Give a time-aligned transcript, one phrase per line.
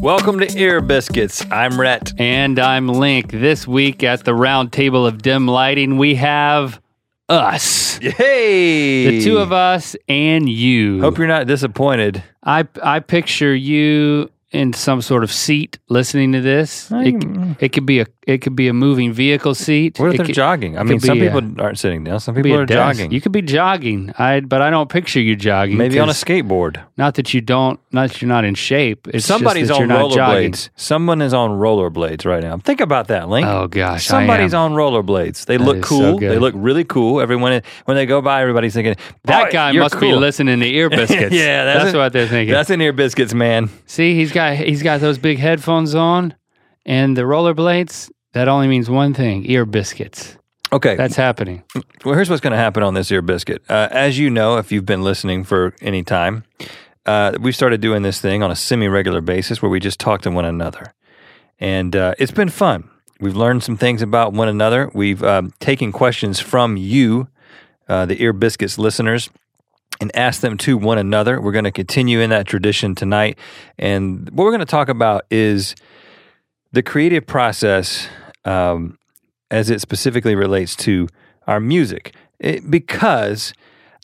[0.00, 1.44] Welcome to Ear Biscuits.
[1.50, 2.18] I'm Rhett.
[2.18, 3.32] And I'm Link.
[3.32, 6.80] This week at the round table of dim lighting, we have
[7.28, 7.98] us.
[7.98, 9.18] Hey!
[9.18, 11.02] The two of us and you.
[11.02, 12.22] Hope you're not disappointed.
[12.42, 16.90] I I picture you in some sort of seat listening to this.
[16.92, 17.14] It,
[17.62, 19.98] it could be a it could be a moving vehicle seat.
[19.98, 20.78] What if It they're could- jogging?
[20.78, 22.20] I mean, some be a- people aren't sitting down.
[22.20, 22.98] Some people are desk.
[22.98, 23.12] jogging.
[23.12, 24.12] You could be jogging.
[24.18, 25.76] I but I don't picture you jogging.
[25.76, 26.80] Maybe on a skateboard.
[26.96, 27.80] Not that you don't.
[27.92, 29.08] Not that you're not in shape.
[29.08, 30.52] It's Somebody's just that on you're not jogging.
[30.52, 30.68] rollerblades.
[30.76, 32.58] Someone is on rollerblades right now.
[32.58, 33.46] Think about that, Link.
[33.48, 34.72] Oh gosh, I Somebody's am.
[34.72, 35.44] on rollerblades.
[35.46, 36.18] They That look is so cool.
[36.18, 37.20] they look really cool.
[37.20, 40.66] Everyone, when they go by, everybody's thinking That "Boy, guy you're must be listening to
[40.66, 41.34] ear biscuits.
[41.34, 42.52] yeah, that's, that's, what they're thinking.
[42.52, 43.70] That's in ear biscuits, man.
[43.86, 46.34] See, he's got he's got those big headphones on,
[46.84, 48.10] and the rollerblades.
[48.32, 50.36] That only means one thing: ear biscuits.
[50.72, 51.64] Okay, That's happening.
[52.04, 53.62] Well, here's what's going to happen on this ear biscuit.
[53.68, 56.44] Uh, as you know, if you've been listening for any time,
[57.06, 60.22] uh, we started doing this thing on a semi regular basis where we just talk
[60.22, 60.94] to one another.
[61.58, 62.88] And uh, it's been fun.
[63.20, 64.90] We've learned some things about one another.
[64.94, 67.28] We've um, taken questions from you,
[67.88, 69.28] uh, the Ear Biscuits listeners,
[70.00, 71.40] and ask them to one another.
[71.40, 73.38] We're going to continue in that tradition tonight.
[73.78, 75.74] And what we're going to talk about is
[76.72, 78.08] the creative process
[78.44, 78.98] um,
[79.50, 81.08] as it specifically relates to
[81.46, 82.14] our music.
[82.38, 83.52] It- because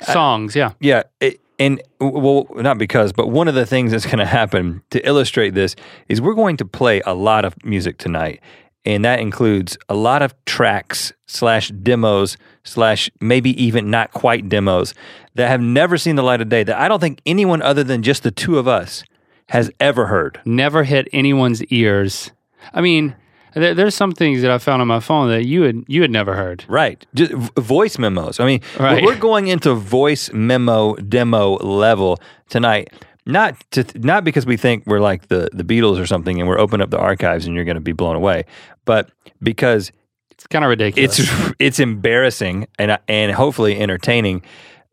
[0.03, 0.73] Songs, yeah.
[0.79, 4.83] yeah, it, and well, not because, but one of the things that's going to happen
[4.91, 5.75] to illustrate this
[6.09, 8.43] is we're going to play a lot of music tonight,
[8.87, 14.95] and that includes a lot of tracks slash demos slash maybe even not quite demos
[15.35, 16.63] that have never seen the light of day.
[16.65, 19.05] That I don't think anyone other than just the two of us
[19.49, 20.41] has ever heard.
[20.45, 22.31] Never hit anyone's ears.
[22.73, 23.15] I mean,
[23.55, 26.11] there, there's some things that I found on my phone that you had you had
[26.11, 26.65] never heard.
[26.69, 27.05] Right.
[27.15, 28.41] Just v- voice memos.
[28.41, 29.03] I mean, Right.
[29.05, 32.93] we're going into voice memo demo level tonight.
[33.27, 36.61] Not to not because we think we're like the the Beatles or something and we're
[36.61, 38.45] opening up the archives and you're going to be blown away,
[38.85, 39.11] but
[39.43, 39.91] because
[40.31, 41.19] It's kind of ridiculous.
[41.19, 44.43] it's it's embarrassing and and hopefully entertaining,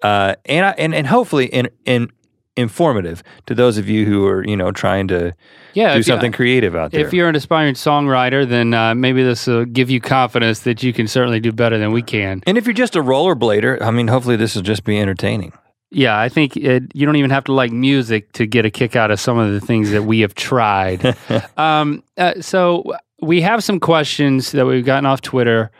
[0.01, 2.09] uh, and I- and and hopefully in, in
[2.55, 5.33] informative to those of you who are you know trying to
[5.73, 5.95] yeah.
[5.95, 7.05] do something creative out there.
[7.05, 10.93] If you're an aspiring songwriter, then uh, maybe this will give you confidence that you
[10.93, 12.41] can certainly do better than we can.
[12.47, 15.53] and if you're just a rollerblader, I mean, hopefully this will just be entertaining.
[15.93, 18.95] Yeah, I think it, you don't even have to like music to get a kick
[18.95, 21.15] out of some of the things that we have tried.
[21.57, 25.71] um, uh, so we have some questions that we've gotten off Twitter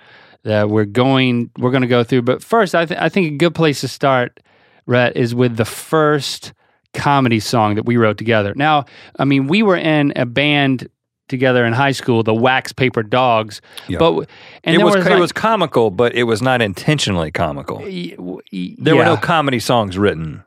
[0.43, 2.21] that we're going we're going to go through.
[2.21, 4.39] But first, I, th- I think a good place to start,
[4.85, 6.53] Rhett, is with the first
[6.93, 8.53] comedy song that we wrote together.
[8.55, 8.85] Now,
[9.17, 10.87] I mean, we were in a band
[11.33, 13.97] together in high school, the Wax Paper Dogs, Yeah.
[13.99, 14.29] but
[14.63, 17.79] and it was, was, it was comical, but it was not intentionally comical.
[17.79, 18.15] y-
[18.51, 20.43] y- There were no comedy songs written.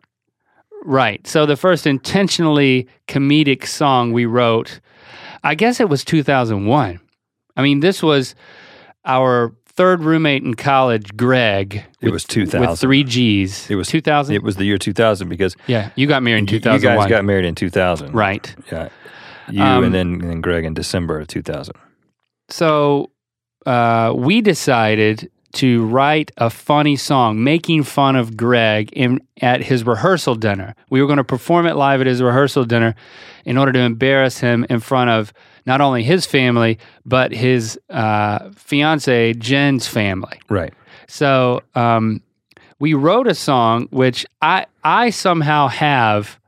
[0.84, 1.26] Right.
[1.26, 4.80] So the first intentionally comedic song we wrote,
[5.42, 7.00] I guess it was 2001.
[7.56, 8.34] I mean, this was
[9.04, 11.84] our third roommate in college, Greg.
[12.00, 12.60] It was 2000.
[12.60, 13.68] With three G's.
[13.70, 14.34] It was 2000.
[14.34, 17.24] It was the year 2000 because yeah, you got married in you- you guys got
[17.24, 18.12] married in 2000.
[18.14, 18.54] right.
[18.70, 18.88] Yeah.
[19.50, 21.74] You Um, and then and then Greg in December of 2000.
[22.48, 23.10] So
[23.64, 29.84] uh, we decided to write a funny song making fun of Greg in, at his
[29.84, 30.74] rehearsal dinner.
[30.90, 32.94] We were going to perform it live at his rehearsal dinner
[33.44, 35.32] in order to embarrass him in front of
[35.64, 40.38] not only his family, but his uh, fiance, Jen's family.
[40.50, 40.74] Right.
[41.08, 42.22] So um,
[42.78, 46.38] we wrote a song which I I somehow have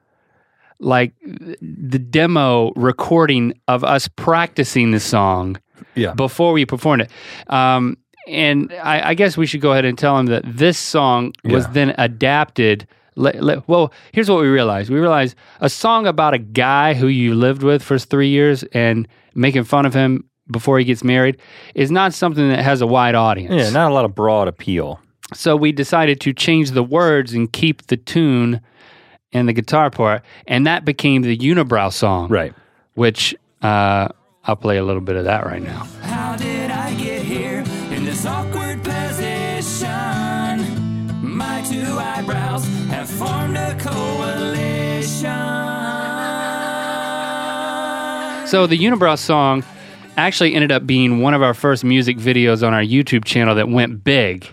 [0.80, 1.12] like
[1.60, 5.56] the demo recording of us practicing the song
[5.94, 6.12] Yeah.
[6.14, 7.10] before we performed it.
[7.52, 7.96] Um,
[8.28, 11.64] and I, I guess we should go ahead and tell him that this song was
[11.66, 11.72] Yeah.
[11.72, 12.86] then adapted.
[13.16, 14.90] Le- le- well, here's what we realized.
[14.90, 19.08] We realized a song about a guy who you lived with for three years and
[19.34, 21.38] making fun of him before he gets married
[21.74, 23.52] is not something that has a wide audience.
[23.54, 25.00] Yeah, not a lot of broad appeal.
[25.34, 28.60] So we decided to change the words and keep the tune
[29.38, 32.52] and the guitar part, and that became the Unibrow song, Right.
[32.94, 34.08] which uh,
[34.44, 35.86] I'll play a little bit of that right now.
[36.02, 39.88] How did I get here in this awkward position?
[41.22, 45.32] My two eyebrows have formed a coalition.
[48.46, 49.62] So the Unibrow song
[50.16, 53.68] actually ended up being one of our first music videos on our YouTube channel that
[53.68, 54.48] went big.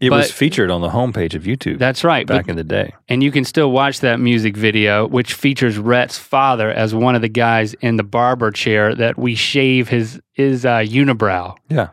[0.00, 2.26] It was featured on the homepage of YouTube That's right.
[2.26, 2.94] back but- in the day.
[3.08, 7.22] and you can still watch that music video, which features Rhett's father as one of
[7.22, 11.56] the guys in the barber chair that we shave his his uh, unibrow.
[11.68, 11.88] Yeah.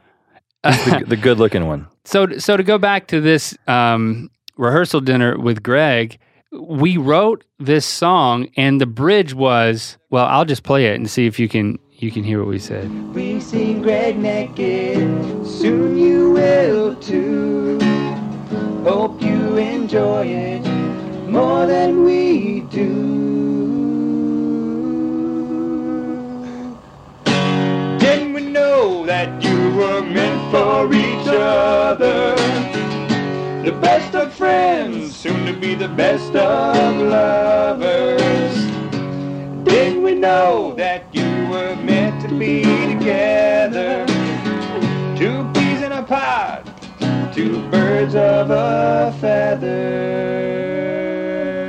[0.63, 1.87] the, the good looking one.
[2.05, 6.17] So, so to go back to this um, rehearsal dinner with Greg,
[6.51, 10.25] we wrote this song, and the bridge was well.
[10.25, 12.89] I'll just play it and see if you can you can hear what we said.
[13.13, 17.79] We've seen Greg naked, soon you will too.
[18.83, 20.65] Hope you enjoy it
[21.29, 22.89] more than we do.
[27.99, 32.35] Didn't we know that you were meant for each other?
[33.63, 38.70] The best of friends, soon to be the best of lovers.
[39.63, 42.61] Didn't we know that you were meant to be
[42.93, 44.05] together?
[45.17, 46.63] Two peas in a pod,
[47.33, 49.15] two birds of a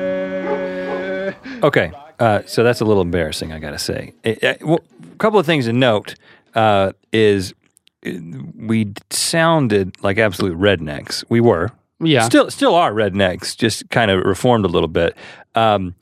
[0.03, 1.37] feather.
[1.63, 4.13] Okay, uh, so that's a little embarrassing, I got to say.
[4.25, 4.81] It- well,
[5.13, 6.15] a couple of things to note
[6.55, 7.55] uh, is
[8.07, 8.11] uh,
[8.57, 11.25] we sounded like absolute rednecks.
[11.29, 11.71] We were.
[12.01, 12.23] Yeah.
[12.25, 15.17] Still, still are rednecks, just kind of reformed a little bit.
[15.55, 15.95] Um,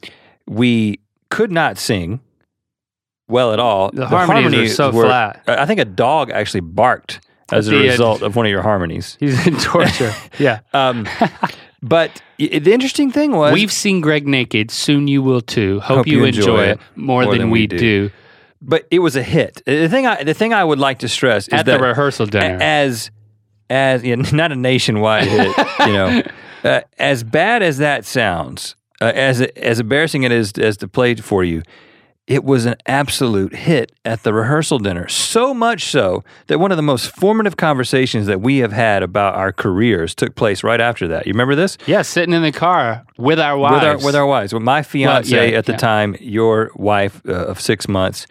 [0.47, 0.99] we
[1.31, 2.21] could not sing
[3.29, 3.91] well at all.
[3.93, 5.43] The harmonies are so flat.
[5.47, 7.21] I think a dog actually barked
[7.53, 7.89] as a the end.
[7.89, 9.17] result of one of your harmonies.
[9.21, 10.13] He's in torture.
[10.39, 10.61] yeah.
[10.73, 11.07] Um,
[11.83, 14.71] but the interesting thing was We've seen Greg naked.
[14.71, 15.81] Soon you will too.
[15.81, 18.11] Hope, Hope you, enjoy, enjoy it it more, than, we do.
[18.61, 19.63] but it was a hit.
[19.67, 22.59] The thing I the thing I would like to stress is At the rehearsal dinner.
[22.61, 23.11] as
[23.69, 25.57] as yeah, not a nationwide hit,
[25.87, 26.23] you know,
[26.65, 31.15] uh, as bad as that sounds, uh, as as embarrassing it is as to play
[31.15, 31.63] for you,
[32.27, 35.09] it was an absolute hit at the rehearsal dinner.
[35.09, 39.35] So much so that one of the most formative conversations that we have had about
[39.35, 41.27] our careers took place right after that.
[41.27, 41.77] You remember this?
[41.87, 43.75] Yeah, sitting in the car with our wives.
[43.75, 44.53] with our with our wives.
[44.53, 45.79] Well, my fiance yeah, at the yeah.
[45.79, 48.29] time, your wife uh, of six months,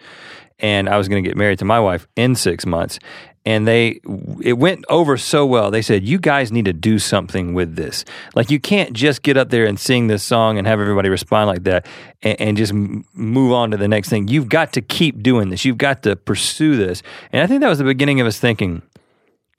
[0.58, 2.98] and I was going to get married to my wife in six months.
[3.46, 4.00] And they,
[4.42, 5.70] it went over so well.
[5.70, 8.04] They said, "You guys need to do something with this.
[8.34, 11.48] Like, you can't just get up there and sing this song and have everybody respond
[11.48, 11.86] like that,
[12.22, 14.28] and, and just move on to the next thing.
[14.28, 15.64] You've got to keep doing this.
[15.64, 17.02] You've got to pursue this."
[17.32, 18.82] And I think that was the beginning of us thinking,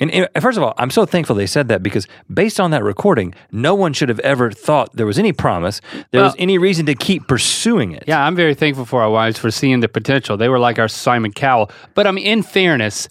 [0.01, 2.84] and, and first of all, I'm so thankful they said that because based on that
[2.84, 5.80] recording, no one should have ever thought there was any promise,
[6.10, 8.04] there was any reason to keep pursuing it.
[8.07, 10.38] Yeah, I'm very thankful for our wives for seeing the potential.
[10.38, 11.69] They were like our Simon Cowell.
[11.94, 13.07] But I mean, in fairness,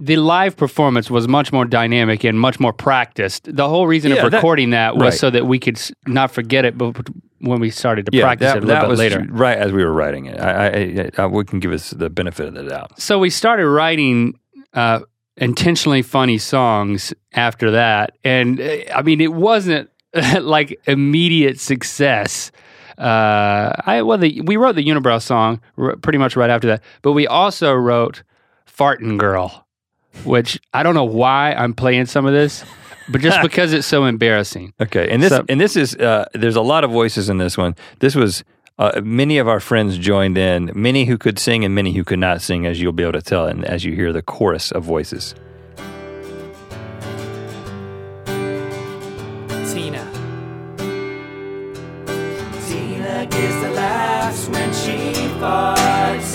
[0.00, 3.54] the live performance was much more dynamic and much more practiced.
[3.54, 5.12] The whole reason Yeah, of recording that, was right.
[5.14, 6.96] so that we could s- not forget it but
[7.40, 9.26] when we started to Yeah, practice that, it a little that bit was later.
[9.30, 10.40] right as we were writing it.
[10.40, 13.00] I, I, I, we can give us the benefit of the doubt.
[13.00, 14.38] So we started writing
[14.72, 15.00] uh,
[15.36, 18.16] intentionally funny songs after that.
[18.24, 19.90] And uh, I mean, it wasn't
[20.40, 22.50] like immediate success.
[22.98, 26.82] Uh, I well, the, we wrote the Unibrow song r- pretty much right after that,
[27.02, 28.24] but we also wrote
[28.66, 29.67] "Fartin' Girl,"
[30.24, 32.64] which I don't know why I'm playing some of this,
[33.08, 34.72] but just because it's so embarrassing.
[34.80, 37.56] Okay, and this So- and this is uh, there's a lot of voices in this
[37.58, 37.74] one.
[38.00, 38.44] This was
[38.78, 42.18] uh, many of our friends joined in, many who could sing and many who could
[42.20, 44.84] not sing, as you'll be able to tell, and as you hear the chorus of
[44.84, 45.34] voices.
[49.72, 50.04] Tina.
[52.68, 56.34] Tina gets the laughs when she farts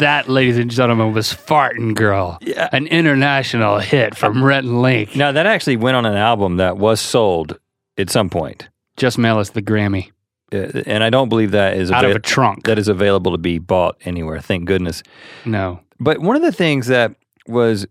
[0.00, 2.38] That, ladies and gentlemen, was "Fartin' Girl,"
[2.72, 5.14] an international hit from Rhett and Link.
[5.16, 7.58] now that actually went on an album that was sold
[7.96, 10.10] at some point, Just mail us the Grammy
[10.52, 12.64] Uh, and I don't believe that is out of a trunk.
[12.64, 14.40] that is available to be bought anywhere.
[14.40, 15.02] Thank goodness.
[15.44, 15.80] no.
[16.02, 17.14] But one of the things that
[17.46, 17.86] was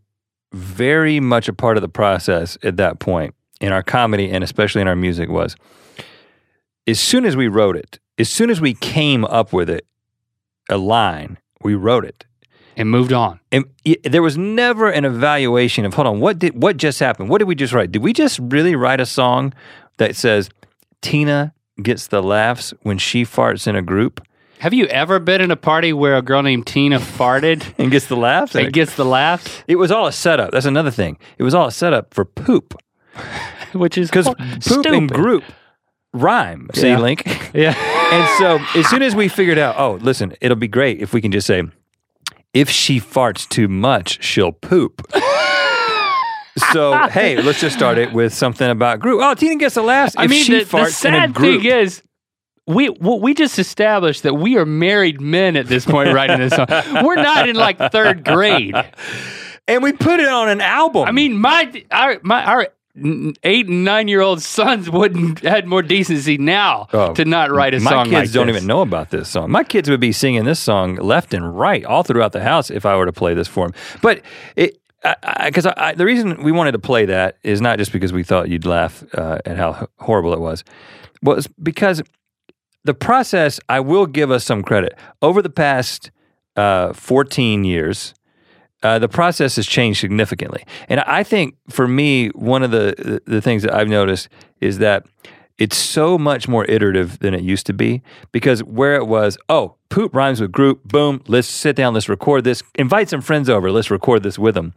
[0.51, 4.81] very much a part of the process at that point in our comedy and especially
[4.81, 5.55] in our music was
[6.87, 9.85] as soon as we wrote it, as soon as we came up with it,
[10.71, 12.25] a line, we wrote it.
[12.77, 13.39] and moved on.
[13.51, 17.29] And y- there was never an evaluation of hold on, what did what just happened?
[17.29, 17.91] What did we just write?
[17.91, 19.53] Did we just really write a song
[19.97, 20.49] that says
[21.01, 24.21] Tina gets the laughs when she farts in a group
[24.59, 28.05] Have you ever been in a party where a girl named Tina farted and gets
[28.07, 28.55] the laughs?
[28.55, 29.63] and gets the laughs?
[29.67, 30.51] It was all a setup.
[30.51, 31.17] That's another thing.
[31.37, 32.75] It was all a setup for poop
[33.73, 34.27] Which is because
[34.65, 35.43] poop and group
[36.13, 36.69] rhyme.
[36.73, 36.99] See, Yeah.
[36.99, 37.23] Link.
[37.53, 37.73] Yeah.
[38.11, 41.21] And so as soon as we figured out, oh, listen, it'll be great if we
[41.21, 41.63] can just say,
[42.53, 45.05] if she farts too much, she'll poop.
[46.71, 49.21] so hey, let's just start it with something about group.
[49.23, 50.17] Oh, Tina gets the last.
[50.17, 51.61] I if mean, she the, the farts in a sad group.
[51.61, 52.01] thing is,
[52.67, 56.55] we well, we just established that we are married men at this point writing this
[56.55, 56.67] song.
[57.03, 58.75] We're not in like third grade.
[59.67, 61.07] and we put it on an album.
[61.07, 62.67] I mean, my our my our
[63.43, 67.73] eight and nine year old sons wouldn't had more decency now Oh, to not write
[67.73, 68.57] a my song My kids like don't this.
[68.57, 69.51] even know about this song.
[69.51, 72.85] My kids would be singing this song left and right all throughout the house if
[72.85, 73.75] I were to play this for them.
[74.01, 74.21] But
[74.55, 74.75] it.
[75.45, 78.21] Because I, I, the reason we wanted to play that is not just because we
[78.21, 80.65] thought you'd laugh uh, at how horrible it was,
[81.23, 82.01] was because
[82.83, 83.61] the process.
[83.69, 86.11] I will give us some credit over the past
[86.57, 88.13] uh, 14 years.
[88.81, 93.41] Uh, the process has changed significantly, and I think for me, one of the the,
[93.41, 94.29] things that I've noticed
[94.61, 95.05] is that
[95.59, 99.75] it's so much more iterative than it used to be because where it was, oh,
[99.89, 103.69] poop rhymes with group, boom, let's sit down, let's record this, invite some friends over,
[103.69, 104.73] let's record this with them.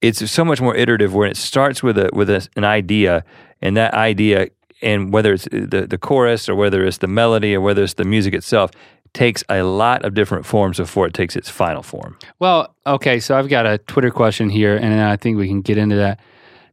[0.00, 3.24] It's so much more iterative where it starts with a with a, an idea,
[3.62, 4.48] and that idea,
[4.82, 8.04] and whether it's the the chorus or whether it's the melody or whether it's the
[8.04, 8.72] music itself,
[9.12, 12.16] takes a lot of different forms before it takes its final form.
[12.38, 15.78] Well, okay, so I've got a Twitter question here, and I think we can get
[15.78, 16.20] into that.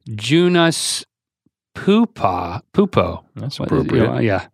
[0.10, 1.04] Junas
[1.76, 3.24] Pupa Pupo.
[3.36, 3.86] That's What is it?
[3.86, 4.24] appropriate.
[4.24, 4.48] yeah.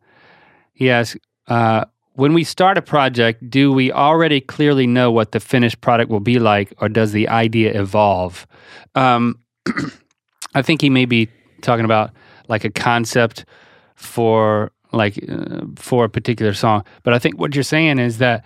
[0.73, 1.85] He asks, uh,
[2.15, 6.19] when we start a project, do we already clearly know what the finished product will
[6.19, 8.45] be like, or does the idea evolve?
[8.95, 9.39] Um,
[10.55, 11.29] I think he may be
[11.61, 12.11] talking about
[12.49, 13.45] like a concept
[13.95, 16.83] for like uh, for a particular song.
[17.03, 18.45] But I think what you're saying is that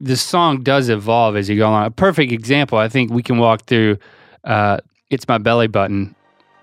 [0.00, 1.86] the song does evolve as you go along.
[1.86, 3.98] A perfect example, I think we can walk through.
[4.44, 4.78] Uh,
[5.10, 6.14] it's my belly button,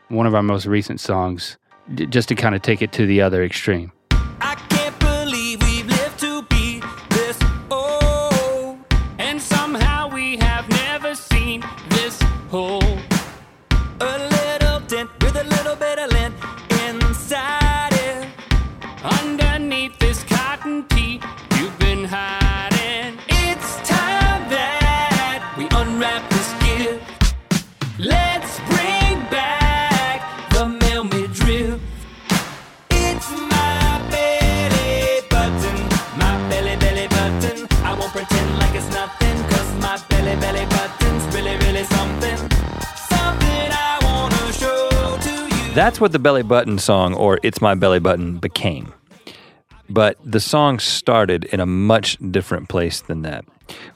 [0.10, 1.58] one of our most recent songs,
[1.96, 3.92] j- just to kind of take it to the other extreme.
[45.80, 48.94] That's what the Belly Button song or It's My Belly Button became.
[49.90, 53.46] But the song started in a much different place than that.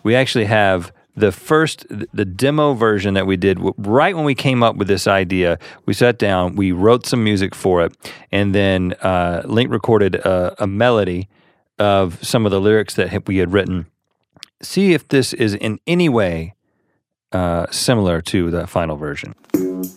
[0.01, 4.63] We actually have the first, the demo version that we did right when we came
[4.63, 5.59] up with this idea.
[5.85, 7.93] We sat down, we wrote some music for it,
[8.31, 11.27] and then uh, Link recorded a, a melody
[11.79, 13.87] of some of the lyrics that we had written.
[14.61, 16.53] See if this is in any way
[17.33, 19.35] uh, similar to the final version.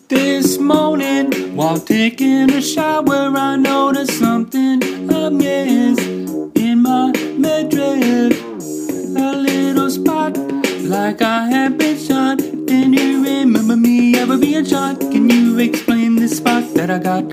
[0.09, 5.99] This morning, while taking a shower, I noticed something amiss
[6.55, 8.43] in my midriff.
[9.19, 10.37] A little spot,
[10.83, 12.39] like I had been shot.
[12.39, 15.01] Can you remember me ever being shot?
[15.01, 17.31] Can you explain this spot that I got?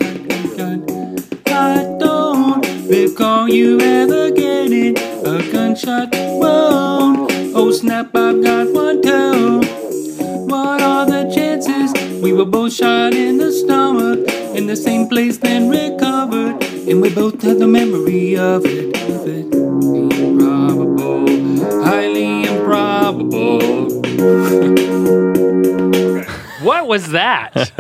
[0.57, 1.03] got?
[1.47, 7.29] I don't recall you ever getting a gunshot wound.
[7.55, 9.82] Oh snap, I've got one too.
[10.53, 11.91] What are the chances
[12.21, 14.19] we were both shot in the stomach
[14.55, 18.95] in the same place, then recovered, and we both had the memory of it?
[19.09, 19.45] Of it.
[20.21, 21.27] Improbable,
[21.83, 23.89] highly improbable.
[26.63, 27.73] What was that?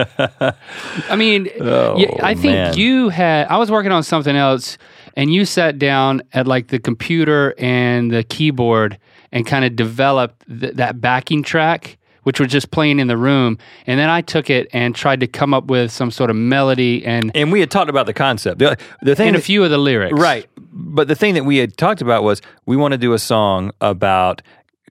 [1.09, 2.73] I mean, Oh, I think man.
[2.77, 3.47] you had.
[3.47, 4.77] I was working on something else,
[5.15, 8.97] and you sat down at like the computer and the keyboard
[9.31, 13.57] and kind of developed th- that backing track, which was just playing in the room.
[13.87, 17.05] And then I took it and tried to come up with some sort of melody
[17.05, 18.59] and And we had talked about the concept.
[18.59, 20.19] The, the thing and a few of the lyrics.
[20.19, 20.47] Right.
[20.57, 23.71] But the thing that we had talked about was we want to do a song
[23.81, 24.41] about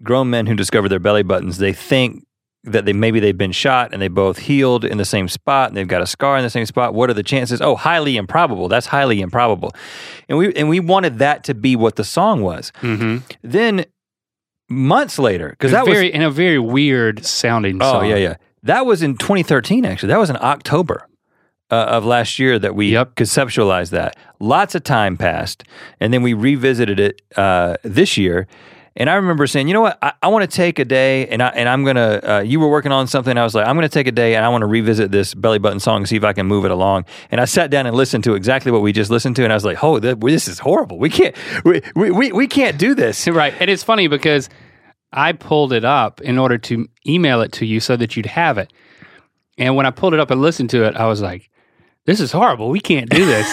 [0.03, 1.59] grown men who discover their belly buttons.
[1.59, 2.25] They think
[2.65, 5.77] that they maybe they've been shot and they both healed in the same spot and
[5.77, 6.95] they've got a scar in the same spot.
[6.95, 7.61] What are the chances?
[7.61, 8.69] Oh, highly improbable.
[8.69, 9.73] That's highly improbable.
[10.29, 12.73] And we and we wanted that to be what the song was.
[12.83, 13.19] Mm-hmm.
[13.43, 13.85] Then
[14.73, 17.79] months later, because that very was in a very weird sounding.
[17.83, 18.09] oh song.
[18.09, 20.09] yeah yeah that was in 2013 actually.
[20.09, 21.09] That was in October.
[21.71, 23.15] Uh, of last year that we Yep.
[23.15, 24.15] conceptualized that.
[24.41, 25.65] Lots of time passed,
[26.01, 28.47] and then we revisited it uh, this year.
[28.95, 31.43] And I remember saying, you know what, I, I want to take a day, and
[31.43, 32.21] I and I'm gonna.
[32.23, 33.39] Uh, you were working on something.
[33.39, 35.59] I was like, I'm gonna take a day, and I want to revisit this belly
[35.59, 37.07] button song and see if I can move it along.
[37.31, 39.57] And I sat down and listened to exactly what we just listened to, and I
[39.57, 40.99] was like, oh, this is horrible.
[40.99, 43.27] We can't, we, we, we, we can't do this.
[43.33, 43.55] Right.
[43.61, 44.51] And it's funny because
[45.13, 48.59] I pulled it up in order to email it to you so that you'd have
[48.59, 48.73] it.
[49.59, 51.51] And when I pulled it up and listened to it, I was like,
[52.07, 52.71] "This is horrible.
[52.71, 53.47] We can't do this."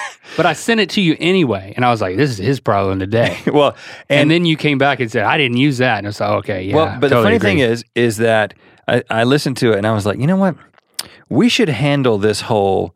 [0.36, 2.98] but I sent it to you anyway, and I was like, "This is his problem
[2.98, 3.74] today." well,
[4.08, 6.20] And, and, then you came back and said, "I didn't use that," and I was
[6.20, 8.54] like, "Okay, yeah." well, but the totally funny thing is, is that
[8.88, 10.56] I, I listened to it and I was like, you know what?
[11.28, 12.94] We should handle this whole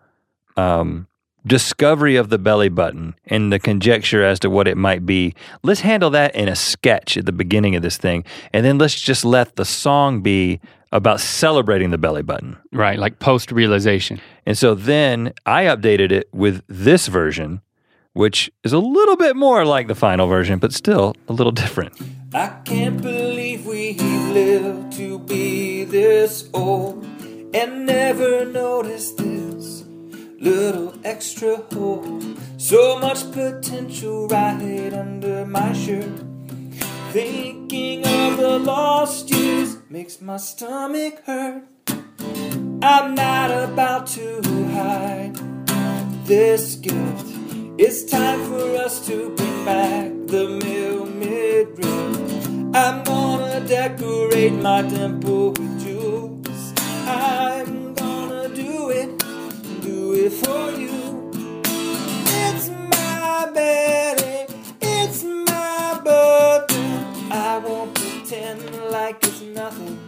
[0.57, 1.09] um,
[1.47, 5.35] discovery of the belly button and the conjecture as to what it might be.
[5.63, 9.01] Let's handle that in a sketch at the beginning of this thing, and then let's
[9.01, 10.61] just let the song be
[10.93, 12.57] about celebrating the belly button.
[12.73, 14.21] right, like post realization.
[14.45, 17.61] And so then I updated it with this version,
[18.13, 21.95] which is a little bit more like the final version, but still a little different.
[22.35, 27.05] I can't believe we lived to be this old
[27.55, 29.30] and never noticed this
[30.41, 32.21] little extra hole.
[32.57, 36.25] So much potential right under my shirt.
[37.13, 41.65] Thinking of the lost years makes my stomach hurt.
[42.83, 44.43] I'm not about to
[44.73, 45.35] hide
[46.25, 47.27] this gift.
[47.77, 51.85] It's time for us to bring back the mill mid.
[52.75, 55.87] I'm gonna decorate my temple with
[60.31, 61.31] do it for you.
[62.27, 64.47] It's my belly,
[64.81, 67.31] it's my birthday.
[67.31, 69.99] I won't pretend like it's nothing.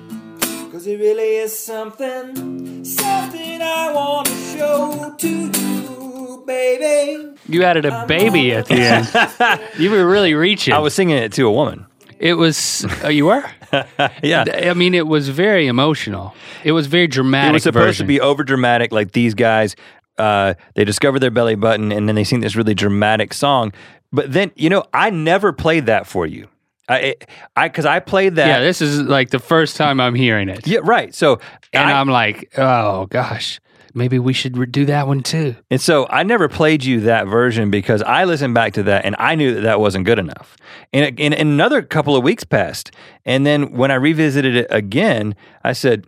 [0.71, 7.29] Cause it really is something, something I wanna show to you, baby.
[7.49, 9.61] You added a baby at the end.
[9.79, 10.73] you were really reaching.
[10.73, 11.87] I was singing it to a woman.
[12.19, 12.87] it was.
[13.05, 13.45] Uh, you were.
[14.23, 14.45] Yeah.
[14.71, 16.35] I mean, it was very emotional.
[16.63, 17.49] It was very dramatic.
[17.51, 18.05] It was supposed version.
[18.05, 19.77] to be over dramatic, like these guys.
[20.23, 23.73] Uh, they discover their belly button, and then they sing this really dramatic song.
[24.13, 26.49] But then, you know, I never played that for you.
[26.89, 27.15] I,
[27.57, 28.47] I, because I played that.
[28.47, 31.15] Yeah, this is like the first time I'm hearing it, Yeah, right.
[31.15, 31.41] So,
[31.73, 33.61] and I, I'm like, oh gosh,
[33.95, 35.55] maybe we should re- do that one too.
[35.71, 39.15] and so I never played you that version because I listened back to that and
[39.19, 40.57] I knew that that wasn't good enough.
[40.93, 42.91] And, it- and, and another couple of weeks passed,
[43.25, 46.05] and then when I revisited it again, I said,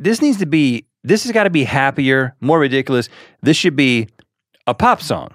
[0.00, 0.86] "This needs to be.
[1.06, 3.08] This has got to be happier, more ridiculous.
[3.42, 4.08] This should be
[4.66, 5.28] a pop song."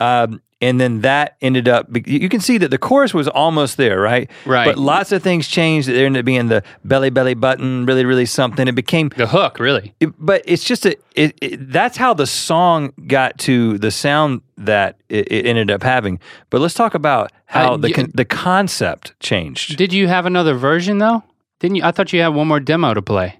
[0.00, 1.88] Um, and then that ended up.
[2.06, 4.30] You can see that the chorus was almost there, right?
[4.46, 4.64] Right.
[4.64, 5.88] But lots of things changed.
[5.88, 8.68] There ended up being the belly belly button, really, really something.
[8.68, 9.94] It became The hook, really.
[10.00, 14.40] it- but it's just a it, it, that's how the song got to the sound
[14.56, 16.20] that it, it ended up having.
[16.50, 19.76] But let's talk about how Uh, the the concept changed.
[19.76, 21.24] Did you have another version though?
[21.58, 21.82] Didn't you?
[21.84, 23.38] I thought you had one more demo to play.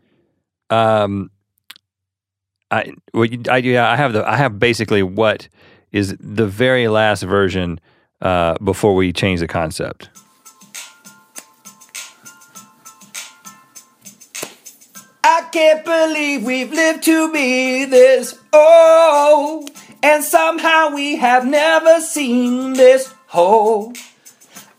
[0.72, 1.30] Um,
[2.70, 5.48] I well, I yeah, I have the I have basically what
[5.92, 7.78] is the very last version
[8.22, 10.08] uh, before we change the concept.
[15.22, 19.70] I can't believe we've lived to be this old,
[20.02, 23.92] and somehow we have never seen this whole.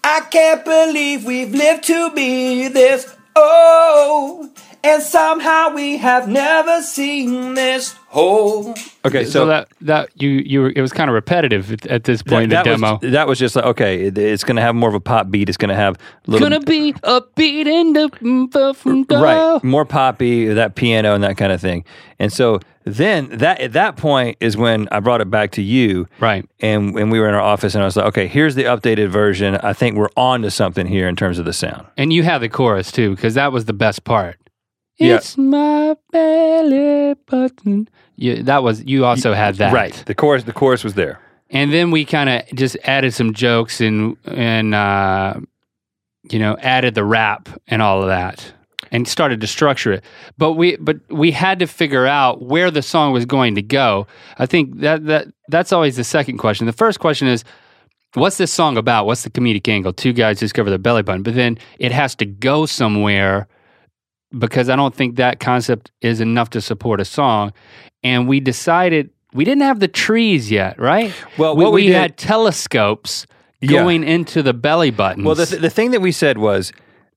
[0.03, 4.49] I can't believe we've lived to be this old,
[4.83, 8.75] and somehow we have never seen this whole.
[9.05, 12.03] Okay, So, so, that that you you were, it was kind of repetitive at, at
[12.03, 12.99] this point that, in that the demo.
[13.01, 15.29] was that was just like okay, it, it's going to have more of a pop
[15.31, 15.49] beat.
[15.49, 18.09] It's going to have a little Gonna be a beat in the
[19.11, 21.83] right more poppy that piano and that kind of thing
[22.19, 26.07] and so then that at that point is when i brought it back to you
[26.19, 26.47] right.
[26.59, 29.09] and when we were in our office and i was like okay here's the updated
[29.09, 32.23] version i think we're on to something here in terms of the sound And you
[32.23, 34.37] have the chorus too, because that was the best part.
[34.97, 35.15] Yeah.
[35.15, 37.89] It's my belly button.
[38.15, 41.19] Yeah, that was you also had that right the chorus the chorus was there
[41.53, 45.35] and then we kind of just added some jokes and and uh,
[46.29, 48.53] you know added the rap and all of that
[48.91, 50.03] and started to structure it.
[50.37, 54.07] But we but we had to figure out where the song was going to go.
[54.37, 56.65] I think that that that's always the second question.
[56.65, 57.43] The first question is.
[58.15, 59.07] What's this song about?
[59.07, 59.91] What's the comedic angle?
[59.91, 63.47] Two guys discover their belly button, but then it has to go somewhere
[64.37, 67.53] because I don't think that concept is enough to support a song.
[68.03, 71.13] And we decided we didn't have the trees yet, right?
[71.37, 73.25] Well, we, what we had telescopes
[73.61, 73.69] Yeah.
[73.81, 75.25] going into the belly buttons.
[75.25, 76.71] well the, th- the thing that we said was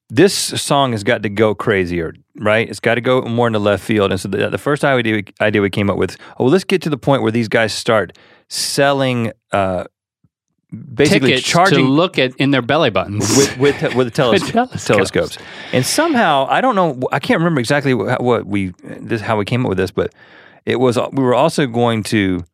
[0.08, 3.82] this song has got to go crazier right it's got to go more into left
[3.82, 6.52] field and so the, the first idea we, idea we came up with oh well
[6.52, 8.16] let's get to the point where these guys start
[8.48, 9.84] selling uh,
[10.76, 13.28] basically charging to look at in their belly buttons.
[13.36, 14.84] with with with teles- With telescopes.
[14.86, 15.38] telescopes.
[15.72, 19.44] And somehow I don't know I can't remember exactly what, what we this how we
[19.44, 20.12] came up with this, but
[20.64, 22.44] it was we were also going to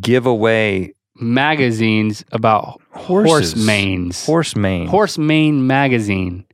[0.00, 3.66] give away magazines about horse Horses.
[3.66, 4.24] manes.
[4.26, 4.86] horse mane.
[4.88, 6.44] Horse mane magazine.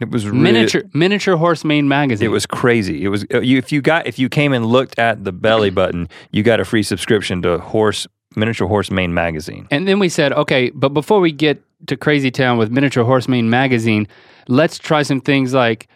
[0.00, 2.26] It was really, miniature miniature horse mane magazine.
[2.26, 3.04] It was crazy.
[3.04, 5.70] It was uh, you, if you got if you came and looked at the belly
[5.70, 9.66] button, you got a free subscription to Horse Miniature Horse Mane magazine.
[9.70, 13.24] And then we said, okay, but before we get to Crazy Town with Miniature Horse
[13.26, 14.08] Horseman magazine,
[14.48, 15.88] let's try some things like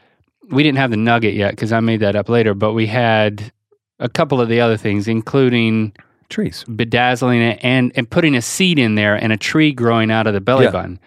[0.51, 3.53] we didn't have the nugget yet because I made that up later, but we had
[3.99, 5.93] a couple of the other things, including
[6.29, 6.65] Trees.
[6.65, 10.35] bedazzling it and, and putting a seed in there and a tree growing out of
[10.35, 10.71] the belly Yeah.
[10.71, 11.01] button.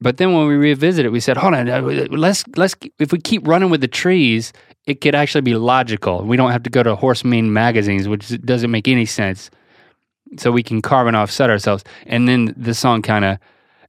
[0.00, 3.18] But then when we revisited, it, we said, hold on, uh, let's let's if we
[3.18, 4.52] keep running with the trees,
[4.86, 6.22] it could actually be logical.
[6.22, 9.50] We don't have to go to horse horseman magazines, which doesn't make any sense.
[10.38, 13.38] So we can carbon offset ourselves, and then the song kind of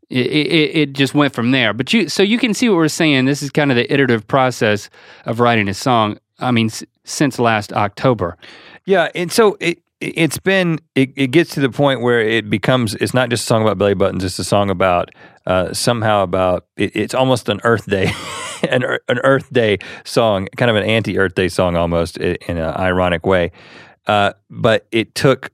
[0.10, 1.74] it, it, it just went from there.
[1.74, 3.26] But you so you can see what we're saying.
[3.26, 4.90] This is kind of the iterative process
[5.26, 6.20] of writing a song.
[6.40, 8.38] I mean, s- since last October.
[8.86, 12.94] Yeah, and so it it's been it, it gets to the point where it becomes
[12.96, 14.24] it's not just a song about belly buttons.
[14.24, 15.10] It's a song about
[15.46, 18.12] uh, somehow about it, it's almost an Earth Day,
[18.70, 22.76] an an Earth Day song, kind of an anti Earth Day song almost in an
[22.76, 23.52] ironic way.
[24.06, 25.52] Uh, but it took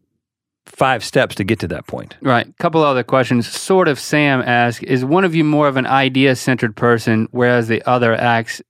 [0.76, 2.18] five steps to get to that point.
[2.22, 2.48] Right.
[2.58, 3.48] Couple other questions.
[3.48, 7.68] Sort of Sam asks, is one of you more of an idea centered person, whereas
[7.68, 8.62] the other acts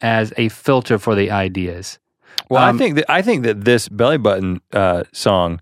[0.00, 1.98] as a filter for the ideas?
[2.50, 5.60] Well, Um, I think that I think that this belly button uh, song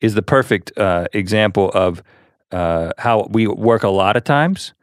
[0.00, 2.02] is the perfect uh, example of
[2.52, 4.74] uh, how we work a lot of times.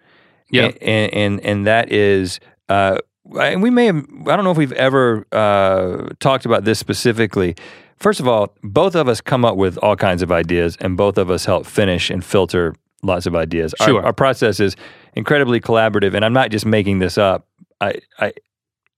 [0.51, 0.71] Yeah.
[0.81, 2.39] and and, and that is.
[2.69, 2.97] Uh,
[3.39, 3.97] and we may have.
[4.27, 7.55] I don't know if we've ever uh, talked about this specifically.
[7.97, 11.17] First of all, both of us come up with all kinds of ideas, and both
[11.17, 13.73] of us help finish and filter lots of ideas.
[13.79, 14.03] Our- Sure.
[14.05, 14.75] our process is
[15.15, 17.47] incredibly collaborative, and I'm not just making this up.
[17.81, 18.33] I, I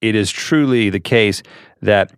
[0.01, 1.43] it is truly the case
[1.81, 2.13] that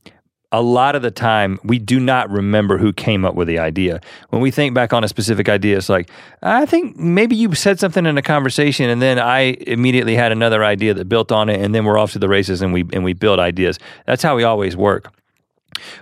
[0.52, 4.02] a lot of the time we do not remember who came up with the idea.
[4.30, 6.10] When we think back on a specific idea, it's like,
[6.44, 10.64] I think maybe you said something in a conversation and then I immediately had another
[10.64, 13.04] idea that built on it and then we're off to the races and we and
[13.04, 13.80] we build ideas.
[14.06, 15.12] That's how we always work.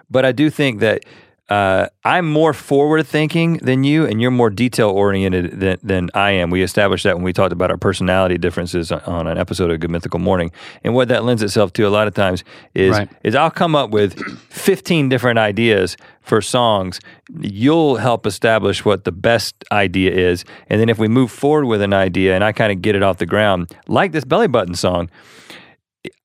[0.09, 1.03] But I do think that
[1.49, 6.29] uh, I'm more forward thinking than you, and you're more detail oriented than, than I
[6.29, 6.51] am.
[6.51, 9.89] We established that when we talked about our personality differences on- an episode of Good
[9.89, 10.51] Mythical Morning.
[10.83, 12.43] And what that lends itself to a lot of times
[12.75, 13.09] is, Right.
[13.23, 14.19] is I'll come up with
[14.51, 16.99] 15 different ideas for songs.
[17.41, 20.45] You'll help establish what the best idea is.
[20.69, 23.01] And then if we move forward with an idea and I kind of get it
[23.01, 25.09] off the ground, like this belly button song,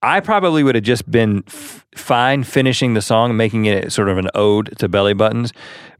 [0.02, 4.18] I probably would have just been f- fine finishing the song, making it sort of
[4.18, 5.52] an ode to belly buttons.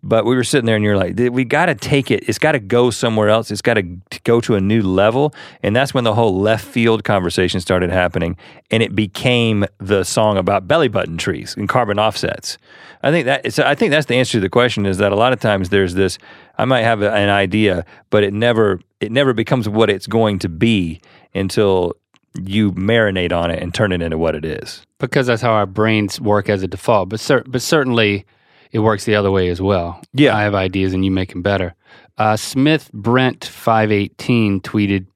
[0.02, 2.28] But we were sitting there and you're like, we got to take it.
[2.28, 3.50] It's got to go somewhere else.
[3.50, 3.82] It's got to
[4.24, 5.34] go to a new level.
[5.62, 8.36] And that's when the whole left field conversation started happening.
[8.70, 12.58] And it became the song about belly button trees and carbon offsets.
[13.02, 15.16] I think that it's, I think that's the answer to the question is that a
[15.16, 16.18] lot of times there's this,
[16.58, 20.50] I might have an idea, but it never, it never becomes what it's going to
[20.50, 21.00] be
[21.34, 21.94] until
[22.42, 24.82] you marinate on it and turn it into what it is.
[25.06, 27.08] Because that's how our brains work as a default.
[27.08, 28.24] But, cer- but certainly
[28.72, 30.00] it works the other way as well.
[30.12, 30.36] Yeah.
[30.36, 31.74] I have ideas and you make them better.
[32.18, 35.06] Uh, Smith Brent 518 tweeted,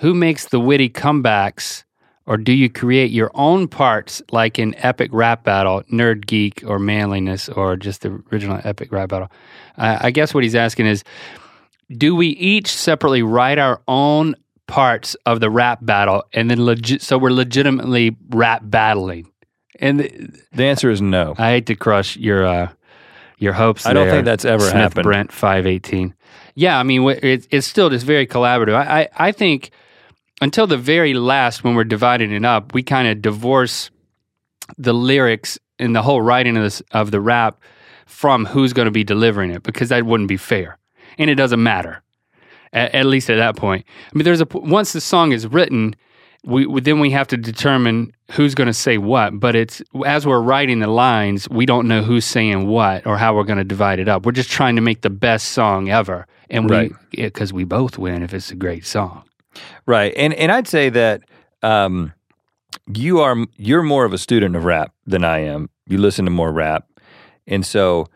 [0.00, 1.84] Who makes the witty comebacks?
[2.26, 6.78] Or do you create your own parts like in Epic Rap Battle, Nerd Geek, or
[6.78, 9.30] Manliness, or just the original Epic Rap Battle?
[9.76, 11.04] I I guess what he's asking is
[11.90, 14.34] do we each separately write our own
[14.66, 19.30] parts of the rap battle and then legit so we're legitimately rap battling?
[19.80, 21.34] And th- The answer is no.
[21.36, 22.68] I hate to crush your uh,
[23.38, 23.86] your hopes.
[23.86, 25.04] I don't there, think that's ever Smith happened.
[25.04, 26.14] Brent five eighteen.
[26.54, 28.74] Yeah, I mean it's it's still just very collaborative.
[28.74, 29.70] I, I I think
[30.40, 33.90] until the very last when we're dividing it up, we kind of divorce
[34.78, 37.60] the lyrics and the whole writing of this of the rap
[38.06, 40.78] from who's going to be delivering it because that wouldn't be fair,
[41.18, 42.03] and it doesn't matter.
[42.74, 45.94] At, at least at that point, I mean, there's a once the song is written,
[46.44, 49.40] we, we then we have to determine who's going to say what.
[49.40, 53.34] But it's as we're writing the lines, we don't know who's saying what or how
[53.34, 54.26] we're going to divide it up.
[54.26, 56.92] We're just trying to make the best song ever, and Right.
[57.16, 59.22] we because we both win if it's a great song.
[59.86, 60.12] Right.
[60.16, 61.22] And and I'd say that
[61.62, 62.12] um,
[62.92, 65.70] you are you're more of a student of rap than I am.
[65.86, 66.88] You listen to more rap.
[67.46, 68.08] And so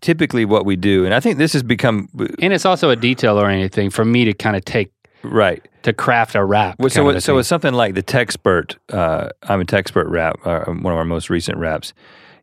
[0.00, 2.08] typically what we do and I think this has become
[2.40, 5.66] And it's also a detail oriented thing for me to kind of take right.
[5.82, 6.76] to craft a rap.
[6.78, 8.76] Well, so it- so it's something like the Techspert.
[8.92, 11.92] Uh, I'm a Techspert rap, uh, one of our most recent raps.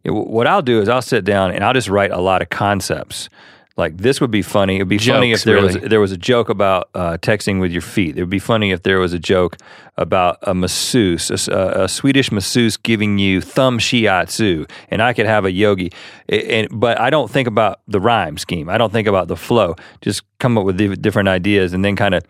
[0.03, 2.49] It- what I'll do is I'll sit down and I'll just write a lot of
[2.49, 3.29] concepts.
[3.77, 4.77] Like this would be funny.
[4.77, 7.61] It would be funny if Jokes, there was there was a joke about uh, texting
[7.61, 8.17] with your feet.
[8.17, 9.55] It would be funny if there was a joke
[9.97, 15.45] about a masseuse, a, a- Swedish masseuse giving you thumb shiatsu, and I could have
[15.45, 15.91] a yogi.
[16.29, 18.67] A- And, but I don't think about the rhyme scheme.
[18.67, 19.75] I don't think about the flow.
[20.01, 22.23] Just come up with different ideas and then kind of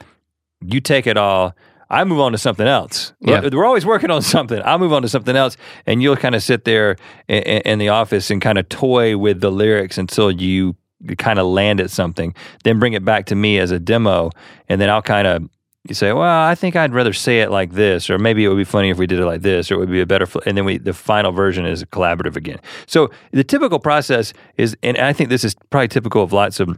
[0.61, 1.53] you take it all.
[1.89, 3.13] I move on to something else.
[3.21, 3.47] Yeah.
[3.53, 4.61] We're always working on something.
[4.65, 5.55] I'll move on to something else,
[5.85, 6.97] and you'll kind of sit there
[7.29, 10.75] in, in the office and kind of toy with the lyrics until you
[11.17, 12.33] kind of land at something.
[12.63, 14.31] Then bring it back to me as a demo,
[14.67, 15.49] and then I'll kind of
[15.89, 18.57] you say, "Well, I think I'd rather say it like this, or maybe it would
[18.57, 20.39] be funny if we did it like this, or it would be a better." Fl-.
[20.45, 22.59] And then we the final version is collaborative again.
[22.87, 26.77] So the typical process is, and I think this is probably typical of lots of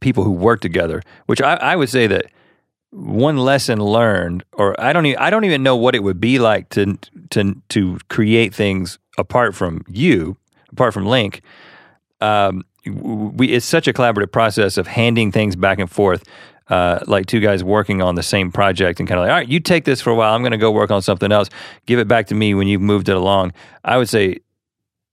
[0.00, 1.02] people who work together.
[1.26, 2.26] Which I, I would say that
[2.90, 6.38] one lesson learned, or I don't even I don't even know what it would be
[6.38, 6.98] like to
[7.30, 10.36] to to create things apart from you,
[10.70, 11.42] apart from Link.
[12.20, 16.24] Um, we it's such a collaborative process of handing things back and forth.
[16.68, 19.48] Uh, like two guys working on the same project and kind of like, all right,
[19.48, 20.34] you take this for a while.
[20.34, 21.48] I'm going to go work on something else.
[21.86, 23.52] Give it back to me when you've moved it along.
[23.84, 24.40] I would say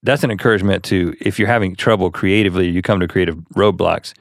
[0.02, 4.14] that's an encouragement to if you're having trouble creatively, you come to creative roadblocks,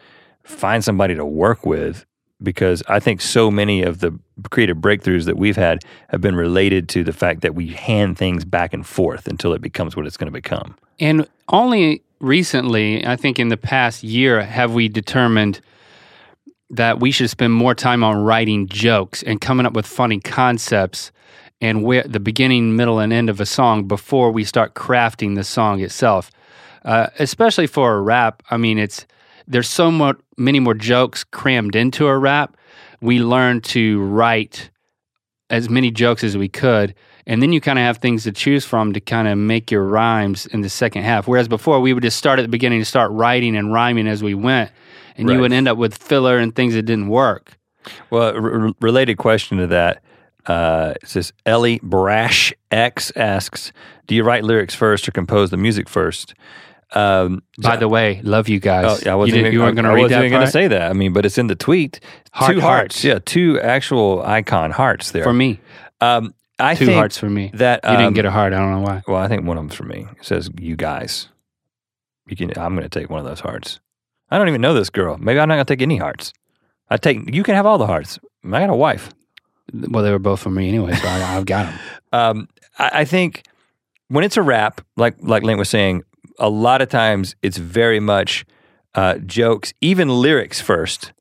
[0.45, 2.05] find somebody to work with
[2.43, 4.19] because I think so many of the
[4.51, 8.45] creative breakthroughs that we've had have been related to the fact that we hand things
[8.45, 10.77] back and forth until it becomes what it's going to become.
[10.99, 15.61] And only recently, I think in the past year, have we determined
[16.71, 21.13] that we should spend more time on writing jokes and coming up with funny concepts
[21.61, 25.45] and where the beginning, middle, and end of a song before we start crafting the
[25.45, 26.31] song itself.
[26.85, 29.07] Uh, especially for a rap, I mean, it's
[29.47, 32.57] there's so much, many more jokes crammed into a rap.
[33.01, 34.71] We learned to write
[35.51, 36.95] as many jokes as we could.
[37.27, 39.85] And then you kind of have things to choose from to kind of make your
[39.85, 41.29] rhymes in the second half.
[41.29, 44.23] Whereas before, we would just start at the beginning and start writing and rhyming as
[44.23, 44.71] we went.
[45.17, 47.57] And you would end up with filler and things that didn't work.
[48.11, 50.03] Well, r- related question to that.
[50.47, 53.73] Uh, it says Ellie Brash X asks,
[54.09, 56.35] "Do you write lyrics first or compose the music first?
[56.95, 59.05] Um, By the way, love you oh, guys.
[59.05, 60.51] yeah, I you, wasn't didn't- even, you weren't going to read wasn't that even gonna
[60.51, 60.91] say that.
[60.91, 62.01] I mean, but it's in the tweet.
[62.33, 62.97] Heart- two hearts.
[62.97, 63.05] hearts.
[63.05, 65.61] Yeah, two actual icon hearts there for me.
[66.01, 67.51] Um, I Two think hearts for me.
[67.55, 68.53] That you um, didn't get a heart.
[68.53, 69.03] I don't know why.
[69.07, 70.07] Well, I think one of them's for me.
[70.19, 71.29] It says you guys.
[72.27, 72.57] You can.
[72.59, 73.81] I'm going to take one of those hearts.
[74.31, 75.19] I don't even know this girl.
[75.19, 76.33] Maybe I'm not going to take any hearts.
[76.89, 77.35] I take.
[77.35, 78.19] You can have all the hearts.
[78.45, 79.11] I got a wife.
[79.73, 81.79] Well, they were both for me anyway, so I, I've got them.
[82.15, 82.47] Um,
[82.79, 83.43] I, I think
[84.09, 86.03] when it's a rap, like like Link was saying,
[86.39, 88.45] a lot of times it's very much
[88.95, 91.15] uh, jokes, even lyrics first,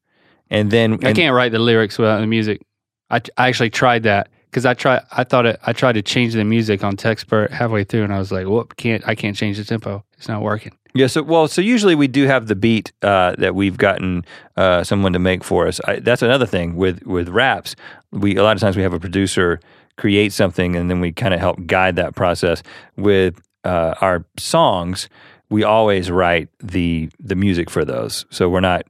[0.50, 2.62] and then I can't write the lyrics without the music.
[3.10, 5.02] I, I actually tried that because I try.
[5.12, 8.20] I thought it, I tried to change the music on Techspert halfway through, and I
[8.20, 8.76] was like, "Whoop!
[8.76, 10.04] Can't I can't change the tempo?
[10.18, 13.56] It's not working." Yeah, so well, so usually we do have the beat uh, that
[13.56, 14.26] we've gotten
[14.58, 15.80] uh, someone to make for us.
[15.86, 17.76] I, that's another thing with with raps.
[18.12, 19.62] We a lot of times we have a producer
[19.98, 22.62] create something, and then we kind of help guide that process.
[22.98, 25.08] With uh, our songs,
[25.50, 28.26] we always write the the music for those.
[28.30, 28.86] So we're not,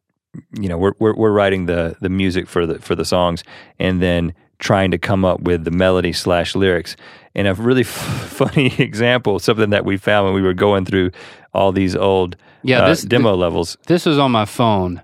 [0.60, 3.44] you know, we're we're, we're writing the the music for the for the songs,
[3.78, 6.96] and then trying to come up with the melody slash lyrics.
[7.36, 11.12] And a really f- funny example, something that we found when we were going through
[11.54, 13.78] all these old Yeah, uh, this- demo levels.
[13.88, 15.02] This was on my phone.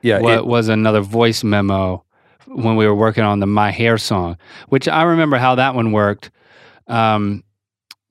[0.00, 2.02] Yeah, what it- was another voice memo
[2.46, 4.36] when we were working on the My Hair song,
[4.68, 6.30] which I remember how that one worked.
[6.88, 7.44] Um,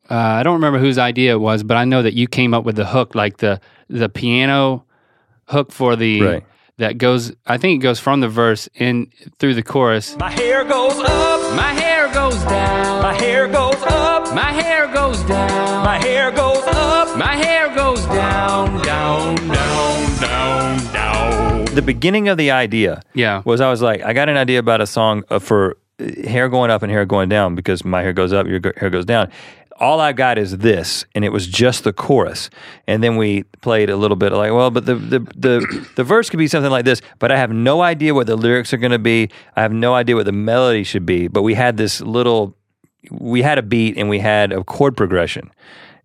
[0.10, 2.64] uh, I don't remember whose idea it was, but I know that you came up
[2.64, 4.86] with the hook, like the the piano
[5.48, 6.44] hook for the Right.
[6.78, 7.34] That goes.
[7.46, 10.16] I think it goes from the verse in through the chorus.
[10.18, 13.02] My hair goes up, My hair goes down.
[13.04, 15.84] my hair goes up, My hair goes down.
[15.86, 21.66] my hair goes up, My hair goes down, down, down, down, down.
[21.76, 23.42] the beginning of the idea Yeah.
[23.46, 26.50] was I was like, I got an idea about a song uh, for uh, hair
[26.50, 29.30] going up and hair going down because my hair goes up, your hair goes down.
[29.82, 32.52] All I got is this, and it was just the chorus.
[32.86, 36.30] And then we played a little bit like, well, but the the the, the verse
[36.30, 38.91] could be something like this, but I have no idea what the lyrics are going
[38.91, 39.30] to be.
[39.56, 41.28] I have no idea what the melody should be.
[41.28, 42.56] But we had this little,
[43.10, 45.50] we had a beat and we had a chord progression,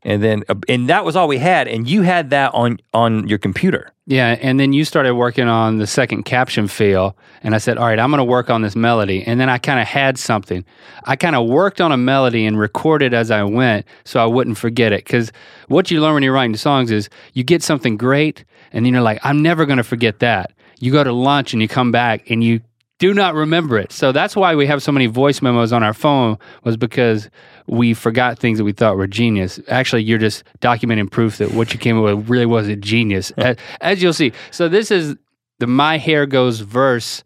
[0.03, 1.69] and then uh, and that was all we had.
[1.69, 3.93] And you had that on on your computer.
[4.07, 7.87] Yeah, and then you started working on the second caption feel and I said, "All
[7.87, 10.65] right, I'm going to work on this melody." And then I kind of had something.
[11.05, 14.59] I kind of worked on a melody and recorded as I went, so I wouldn't
[14.59, 15.05] forget it.
[15.05, 15.33] Because
[15.69, 19.03] what you learn when you're writing songs is you get something great, and then you're
[19.03, 22.31] like, "I'm never going to forget that." You go to lunch and you come back
[22.31, 22.61] and you
[22.99, 23.93] do not remember it.
[23.93, 27.29] So that's why we have so many voice memos on our phone was because
[27.67, 29.61] we forgot things that we thought were genius.
[29.69, 33.57] Actually, you're just documenting proof that what you came up with really wasn't genius, as,
[33.81, 34.33] as you'll see.
[34.51, 35.17] So this is
[35.59, 37.23] the "My Hair Goes" verse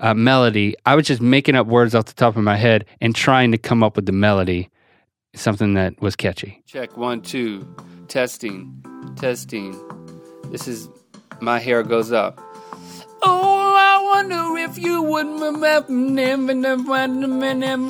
[0.00, 0.74] uh, melody.
[0.86, 3.58] I was just making up words off the top of my head and trying to
[3.58, 4.70] come up with the melody,
[5.34, 6.62] something that was catchy.
[6.66, 7.66] Check one, two,
[8.08, 8.82] testing,
[9.16, 9.78] testing.
[10.50, 10.88] This is
[11.40, 12.40] "My Hair Goes Up."
[13.26, 13.53] Oh, I
[14.04, 15.88] wonder if you would remember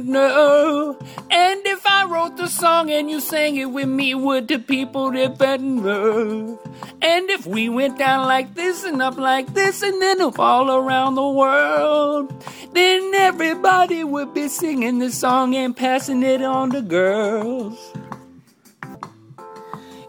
[0.06, 0.96] no.
[1.30, 5.10] And if I wrote the song and you sang it with me, would the people
[5.10, 6.58] that?
[7.02, 10.70] And if we went down like this and up like this and then up all
[10.70, 12.32] around the world,
[12.72, 17.92] then everybody would be singing the song and passing it on to girls.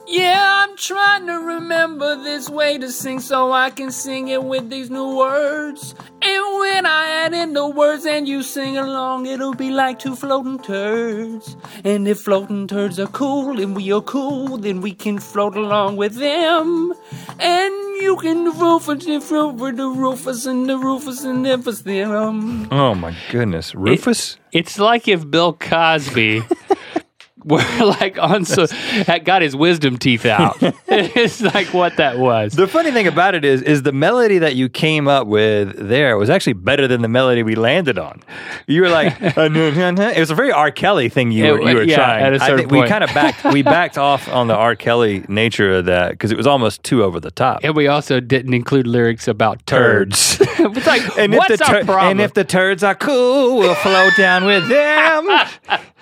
[0.08, 4.70] Yeah, I'm trying to remember this way to sing so I can sing it with
[4.70, 5.96] these new words.
[6.22, 10.16] And when I add in the words and you sing along, it'll be like two
[10.16, 11.58] floating turds.
[11.84, 15.98] And if floating turds are cool and we are cool, then we can float along
[15.98, 16.94] with them.
[17.40, 21.82] And you can roof it if over the roofers and the roofers and if it's
[21.82, 22.68] them.
[22.72, 24.38] Oh my goodness, Rufus.
[24.52, 26.44] It's like if Bill Cosby
[27.46, 30.58] were like on so had got his wisdom teeth out.
[30.88, 32.54] it's like what that was.
[32.54, 36.18] the funny thing about it is, is the melody that you came up with there
[36.18, 38.22] was actually better than the melody we landed on.
[38.68, 40.72] You were like, uh, it was a very R.
[40.72, 42.24] Kelly thing you were, It- you were yeah, trying.
[42.24, 44.76] at a certain think we kind of backed we backed off on the R.
[44.76, 47.60] Kelly nature of that because it was almost too over the top.
[47.64, 50.38] and we also didn't include lyrics about turds.
[50.42, 52.12] it's like And what's if the our problem?
[52.12, 55.28] and if the turds are cool, we'll float down with them.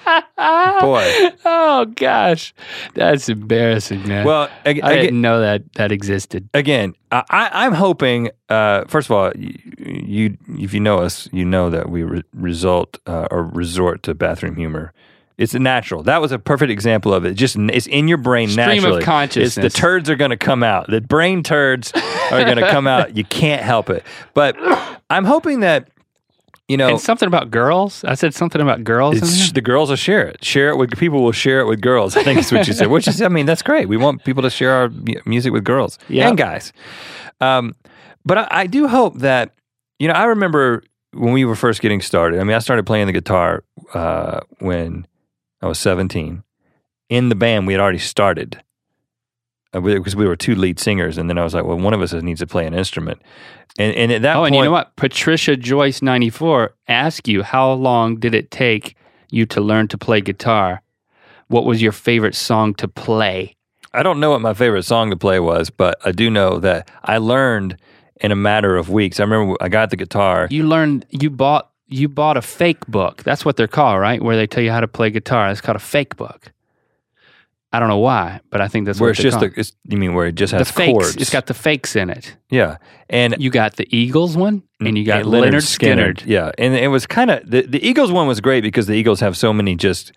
[0.06, 2.54] Boy, oh gosh,
[2.94, 4.26] that's embarrassing, man.
[4.26, 6.50] well, I ag- didn't know that that existed.
[6.54, 8.30] again, I, I- I'm hoping.
[8.50, 12.24] Uh, first of all, you, you, if you know us, you know that we re-
[12.34, 14.94] result uh, or resort to bathroom humor.
[15.36, 16.04] It's natural.
[16.04, 17.34] That was a perfect example of it.
[17.34, 19.02] Just it's in your brain Stream of naturally.
[19.02, 19.58] consciousness.
[19.58, 20.88] It's the turds are going to come out.
[20.88, 21.92] The brain turds
[22.32, 23.18] are going to come out.
[23.18, 24.04] You can't help it.
[24.36, 24.56] But
[25.10, 25.88] I'm hoping that
[26.67, 28.04] you know And something about girls.
[28.04, 29.17] I said something about girls.
[29.17, 30.43] it's, the girls will share it.
[30.43, 31.23] Share it with people.
[31.23, 32.15] Will share it with girls.
[32.15, 32.88] I think is what you said.
[32.89, 33.88] Which is, I mean, that's great.
[33.89, 34.89] We want people to share our
[35.26, 36.28] music with girls Yeah.
[36.30, 36.71] and guys.
[37.41, 37.76] Um,
[38.26, 39.52] but I, I do hope that
[39.99, 40.13] you know.
[40.13, 42.39] I remember when we were first getting started.
[42.39, 45.06] I mean, I started playing the guitar uh, when
[45.62, 46.43] I was seventeen.
[47.10, 48.63] In the band, we had already started
[49.74, 52.02] Uh, because we were two lead singers, and then I was like, well, one of
[52.02, 53.22] us needs to play an instrument.
[53.80, 54.96] And, and at that Oh, point, and you know what?
[54.96, 58.96] Patricia Joyce ninety four asked you how long did it take
[59.32, 60.82] you to learn to play guitar?
[61.48, 63.56] What was your favorite song to play?
[63.94, 66.90] I don't know what my favorite song to play was, but I do know that
[67.04, 67.78] I learned
[68.22, 69.20] in a matter of weeks.
[69.20, 70.48] I remember I got the guitar.
[70.52, 71.06] You learned.
[71.10, 71.70] You bought.
[71.90, 73.22] You bought a fake book.
[73.24, 74.20] That's what they're called, right?
[74.22, 75.52] Where they tell you how to play guitar.
[75.52, 76.52] It's called a fake book.
[77.74, 79.98] I don't know why, but I think that's where what it's just the, it's, you
[79.98, 80.92] mean where it just the has fakes.
[80.92, 81.16] chords?
[81.16, 82.38] It's got the fakes in it.
[82.52, 82.78] yeah,
[83.10, 86.24] and You got the Eagles one, and you got and Lynyrd, Skynyrd.
[86.26, 89.22] Yeah, and it was kind of the, the Eagles one was great because the Eagles
[89.22, 90.12] have so many just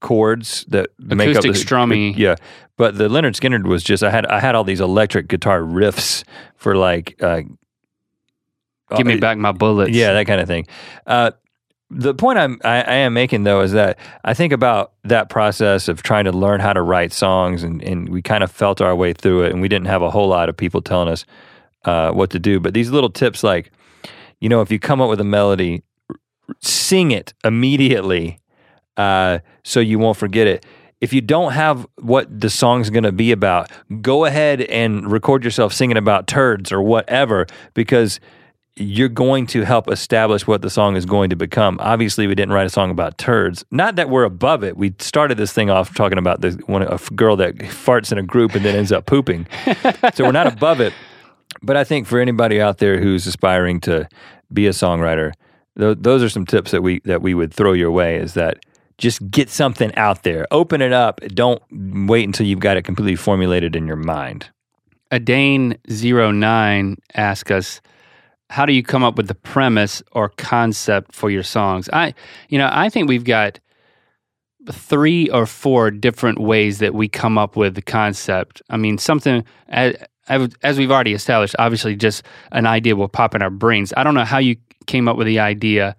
[0.00, 2.16] chords that make up Acoustic the, strummy.
[2.16, 2.36] Yeah,
[2.78, 6.24] but the Lynyrd Skynyrd was just I had I had all these electric guitar riffs
[6.56, 7.42] for like uh,
[8.96, 9.92] Give me uh, back my bullets.
[9.92, 10.66] Yeah, that kind of thing.
[11.06, 11.32] Uh,
[11.94, 15.88] the point I'm, I, I am making though is that I think about that process
[15.88, 18.96] of trying to learn how to write songs, and, and we kind of felt our
[18.96, 21.24] way through it, and we didn't have a whole lot of people telling us
[21.84, 22.60] uh, what to do.
[22.60, 23.70] But these little tips, like
[24.40, 25.82] you know, if you come up with a melody,
[26.60, 28.40] sing it immediately,
[28.96, 30.66] uh, so you won't forget it.
[31.00, 35.44] If you don't have what the song's going to be about, go ahead and record
[35.44, 38.20] yourself singing about turds or whatever, because
[38.76, 41.76] you're going to help establish what the song is going to become.
[41.80, 43.64] Obviously, we didn't write a song about turds.
[43.70, 44.76] Not that we're above it.
[44.76, 48.22] We started this thing off talking about the one a girl that farts in a
[48.22, 49.46] group and then ends up pooping.
[50.14, 50.94] so we're not above it.
[51.62, 54.08] But I think for anybody out there who's aspiring to
[54.52, 55.32] be a songwriter,
[55.78, 58.16] th- those are some tips that we that we would throw your way.
[58.16, 58.64] Is that
[58.96, 61.20] just get something out there, open it up.
[61.28, 64.48] Don't wait until you've got it completely formulated in your mind.
[65.10, 67.82] Adane09 asked us,
[68.52, 71.88] how do you come up with the premise or concept for your songs?
[71.92, 72.14] I,
[72.48, 73.58] you know, I think we've got
[74.70, 78.62] three or four different ways that we come up with the concept.
[78.70, 79.96] I mean, something as,
[80.62, 83.92] as we've already established, obviously, just an idea will pop in our brains.
[83.96, 85.96] I don't know how you came up with the idea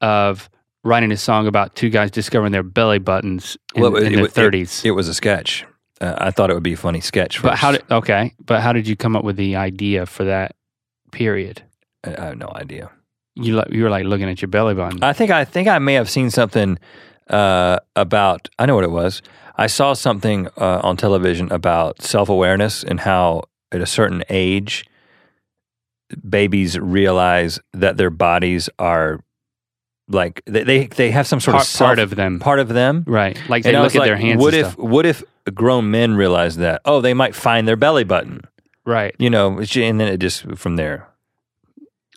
[0.00, 0.48] of
[0.82, 4.24] writing a song about two guys discovering their belly buttons in, Well, it- in their
[4.24, 4.82] it- thirties.
[4.84, 5.64] It, was a sketch.
[6.00, 7.36] Uh, I thought it would be a funny sketch.
[7.36, 7.42] First.
[7.44, 8.32] But how did okay?
[8.42, 10.56] But how did you come up with the idea for that
[11.12, 11.62] period?
[12.04, 12.90] I I have no idea.
[13.36, 15.02] You you were like looking at your belly button.
[15.02, 16.78] I think I think I may have seen something
[17.28, 18.48] uh, about.
[18.58, 19.22] I know what it was.
[19.56, 23.42] I saw something uh, on television about self awareness and how
[23.72, 24.84] at a certain age,
[26.28, 29.20] babies realize that their bodies are
[30.08, 33.04] like they they, they have some sort part, of part of them, part of them.
[33.06, 33.40] right?
[33.48, 34.40] Like they And look at like, their hands.
[34.42, 34.84] What and if stuff.
[34.84, 35.22] what if
[35.54, 36.80] grown men realize that?
[36.84, 38.40] Oh, they might find their belly button.
[38.84, 39.14] Right.
[39.18, 41.06] You know, and then it just from there.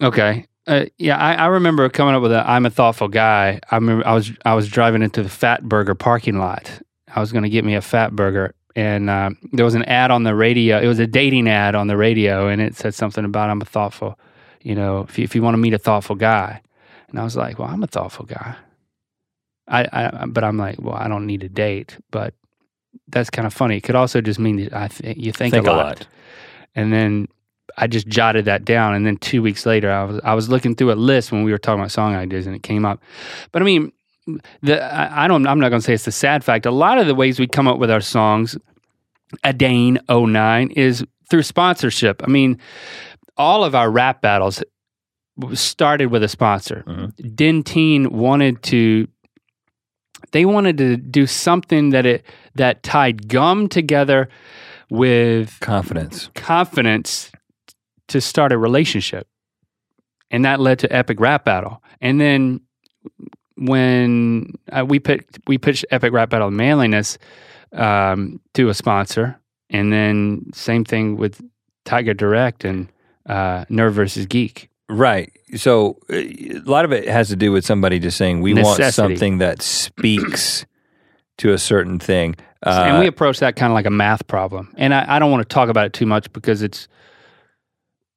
[0.01, 0.45] Okay.
[0.65, 4.07] Uh, yeah, I, I remember coming up with a "I'm a thoughtful guy." I remember
[4.07, 6.71] I was I was driving into the Fatburger parking lot.
[7.13, 10.23] I was going to get me a Fatburger, and um, there was an ad on
[10.23, 10.79] the radio.
[10.79, 13.65] It was a dating ad on the radio, and it said something about I'm a
[13.65, 14.17] thoughtful.
[14.61, 16.61] You know, if you, if you want to meet a thoughtful guy,
[17.09, 18.55] and I was like, well, I'm a thoughtful guy.
[19.67, 22.33] I, I but I'm like, well, I don't need a date, but
[23.09, 23.77] that's kind of funny.
[23.77, 25.85] It could also just mean that I th- you think, Think a a lot.
[25.85, 26.07] lot.
[26.73, 27.27] And then
[27.77, 28.93] I just jotted that down.
[28.93, 31.51] And then two weeks later, I was I was looking through a list when we
[31.51, 33.01] were talking about song ideas, and it came up.
[33.51, 33.91] But I mean,
[34.61, 35.45] the I, I don't.
[35.47, 36.65] I'm not going to say it's the sad fact.
[36.65, 38.57] A lot of the ways we come up with our songs,
[39.43, 42.21] Adane 09 is through sponsorship.
[42.23, 42.59] I mean,
[43.37, 44.63] all of our rap battles
[45.53, 46.83] started with a sponsor.
[46.85, 47.27] Mm-hmm.
[47.35, 49.07] Dentyne wanted to
[50.31, 54.29] they wanted to do something that it that tied gum together
[54.89, 56.29] with Confidence.
[56.35, 57.31] confidence
[58.13, 59.27] to start a relationship.
[60.31, 61.83] And that led to Epic Rap Battle.
[62.01, 62.61] And then
[63.55, 67.17] when uh, we picked we pitched Epic Rap Battle Manliness
[67.73, 69.39] um, to a sponsor,
[69.69, 71.41] and then same thing with
[71.85, 72.91] Tiger Direct and
[73.27, 74.69] uh, Nerd versus Geek.
[74.89, 75.31] Right.
[75.55, 78.83] So uh, a lot of it has to do with somebody just saying we want
[78.93, 80.65] something that speaks
[81.37, 82.35] to a certain thing.
[82.65, 84.73] Uh, and we approach that kind of like a math problem.
[84.77, 86.87] And I, I don't want to talk about it too much because it's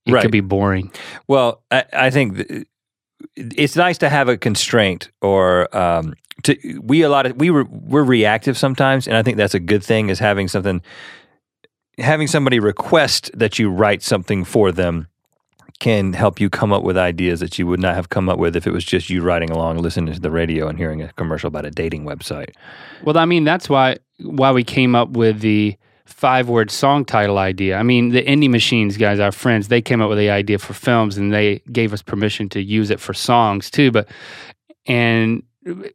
[0.06, 0.22] it Right.
[0.22, 0.90] could be boring.
[1.28, 2.66] Well, I, I think th-
[3.36, 7.64] it's nice to have a constraint, or um, to we a lot of we were
[7.70, 10.08] we're reactive sometimes, and I think that's a good thing.
[10.10, 10.80] Is having something,
[11.98, 15.08] having somebody request that you write something for them
[15.78, 18.56] can help you come up with ideas that you would not have come up with
[18.56, 21.48] if it was just you writing along, listening to the radio, and hearing a commercial
[21.48, 22.50] about a dating website.
[23.02, 25.76] Well, I mean, that's why why we came up with the
[26.06, 27.76] five word song title idea.
[27.76, 30.72] I mean, the Indie Machines guys, our friends, they came up with the idea for
[30.72, 33.90] films and they gave us permission to use it for songs too.
[33.90, 34.08] But
[34.86, 35.42] and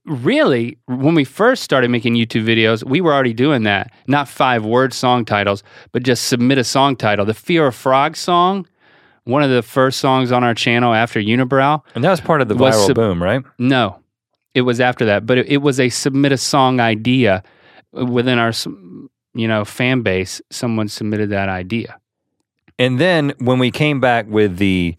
[0.06, 3.92] really, when we first started making YouTube videos, we were already doing that.
[4.08, 7.26] Not five word song titles, but just submit a song title.
[7.26, 8.68] The Fear of Frog song,
[9.24, 11.82] one of the first songs on our channel after Unibrow.
[11.96, 13.44] And that was part of the viral sub- boom, right?
[13.58, 14.00] No,
[14.54, 17.44] it was after that, but it, it was a submit a song idea
[17.94, 18.52] within our,
[19.34, 20.42] you know, fan base.
[20.50, 21.98] Someone submitted that idea.
[22.80, 24.96] And then when we came back with the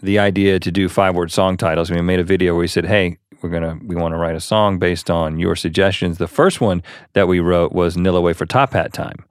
[0.00, 2.84] the idea to do five word song titles, we made a video where we said,
[2.84, 6.60] "Hey, we're gonna we want to write a song based on your suggestions." The first
[6.60, 6.82] one
[7.14, 9.24] that we wrote was "Nil Away for Top Hat Time."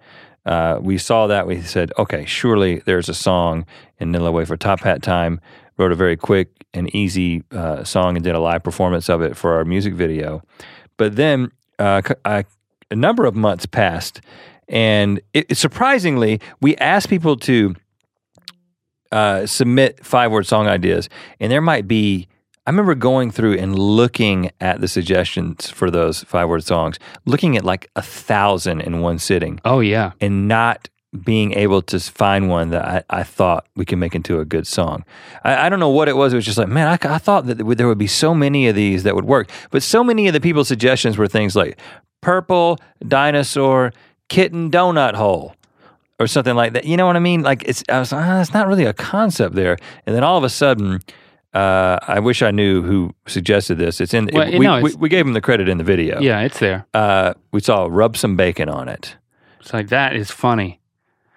[0.46, 3.66] Uh, we saw that we said, "Okay, surely there's a song
[4.00, 5.40] in Nil Away for Top Hat Time."
[5.78, 9.36] Wrote a very quick and easy uh, song and did a live performance of it
[9.36, 10.42] for our music video.
[10.98, 12.46] But then uh, I-
[12.92, 14.22] a number of months passed,
[14.68, 17.76] and it, surprisingly, we asked people to
[19.12, 21.10] uh, submit five word song ideas,
[21.40, 22.28] and there might be.
[22.68, 27.56] I remember going through and looking at the suggestions for those five word songs, looking
[27.56, 30.90] at like a thousand in one sitting, Oh yeah, and not
[31.24, 34.68] being able to find one that I, I thought we could make into a good
[34.68, 35.06] song.
[35.44, 36.34] I, I don't know what it was.
[36.34, 38.76] It was just like, man, I, I thought that there would be so many of
[38.76, 39.50] these that would work.
[39.72, 41.78] But so many of the people's suggestions were things like
[42.26, 43.94] purple, dinosaur,
[44.30, 45.54] kitten, donut hole.
[46.18, 46.86] Or something like that.
[46.86, 47.42] You know what I mean?
[47.44, 49.76] Like it's, I was, ah, it's not really a concept there.
[50.06, 51.02] And then all of a sudden,
[51.54, 54.00] uh, I wish I knew who suggested this.
[54.00, 54.30] It's in.
[54.32, 56.22] Well, we, no, we, it's- we gave him the credit in the video.
[56.22, 56.86] yeah, it's there.
[56.94, 59.18] Uh, we saw rub some bacon on it.
[59.60, 60.80] It's like that is funny.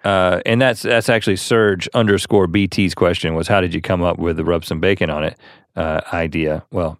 [0.05, 4.17] Uh, and that's that's actually Surge underscore BT's question was how did you come up
[4.17, 5.37] with the rub some bacon on it
[5.75, 6.63] uh, idea?
[6.71, 6.97] Well,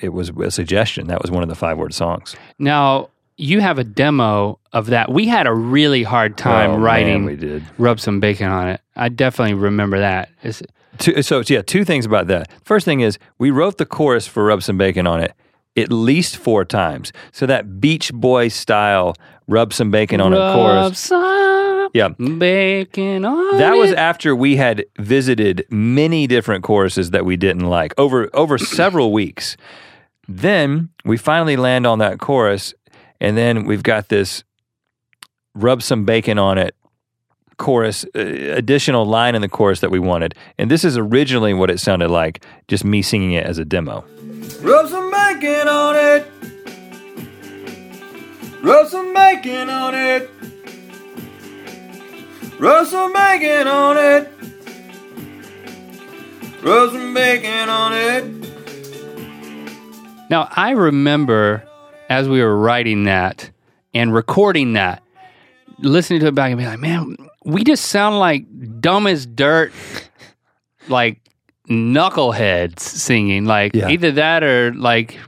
[0.00, 1.06] it was a suggestion.
[1.08, 2.36] That was one of the five word songs.
[2.58, 5.10] Now you have a demo of that.
[5.12, 7.24] We had a really hard time Oh, man, writing.
[7.24, 7.64] we did.
[7.78, 8.80] Rub some bacon on it.
[8.96, 10.30] I definitely remember that.
[10.98, 12.50] Two, so yeah, two things about that.
[12.64, 15.34] First thing is we wrote the chorus for rub some bacon on it
[15.76, 17.12] at least four times.
[17.32, 19.14] So that Beach Boy style
[19.46, 20.98] rub some bacon on a chorus.
[20.98, 21.20] some
[21.94, 22.08] Yeah.
[22.08, 23.98] bacon on That was it.
[23.98, 29.56] after we had visited many different choruses that we didn't like over over several weeks.
[30.28, 32.74] Then we finally land on that chorus,
[33.20, 34.42] and then we've got this
[35.54, 36.74] rub some bacon on it
[37.58, 40.34] chorus, uh, additional line in the chorus that we wanted.
[40.58, 44.04] And this is originally what it sounded like, just me singing it as a demo.
[44.60, 46.26] Rub some bacon on it.
[48.62, 50.28] Rub some bacon on it.
[52.58, 54.28] Rub some bacon on it.
[56.62, 58.24] Rub some bacon on it.
[60.30, 61.62] Now, I remember
[62.08, 63.50] as we were writing that
[63.94, 65.02] and recording that,
[65.78, 68.44] listening to it back and being like, man, we just sound like
[68.80, 69.72] dumb as dirt,
[70.88, 71.20] like
[71.68, 73.88] knuckleheads singing, like Yeah.
[73.90, 75.18] either that or like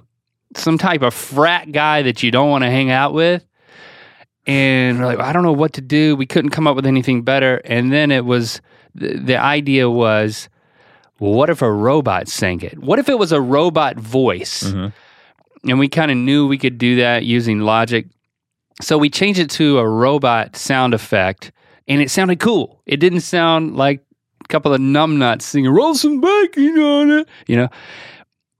[0.56, 3.44] some type of frat guy that you don't want to hang out with.
[4.48, 6.16] And we're like, I don't know what to do.
[6.16, 7.58] We couldn't come up with anything better.
[7.66, 8.62] And then it was
[8.94, 10.48] the, the idea was,
[11.20, 12.78] well, what if a robot sang it?
[12.78, 14.64] What if it was a robot voice?
[14.64, 15.68] Mm-hmm.
[15.70, 18.06] And we kind of knew we could do that using Logic.
[18.80, 21.52] So we changed it to a robot sound effect,
[21.88, 22.80] and it sounded cool.
[22.86, 24.04] It didn't sound like
[24.44, 27.68] a couple of numbnuts singing "Roll some bacon on it," you know.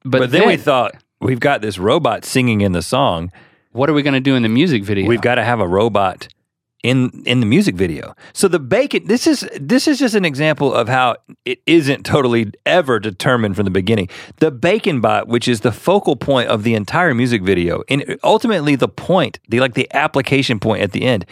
[0.04, 3.30] But, But then, we thought we've got this robot singing in the song.
[3.72, 5.06] What are we going to do in the music video?
[5.06, 6.28] We've got to have a robot
[6.84, 8.14] in in the music video.
[8.32, 12.52] So the bacon this is this is just an example of how it isn't totally
[12.66, 14.08] ever determined from the beginning.
[14.36, 18.76] The bacon bot, which is the focal point of the entire music video, and ultimately
[18.76, 21.26] the point, the like the application point at the end.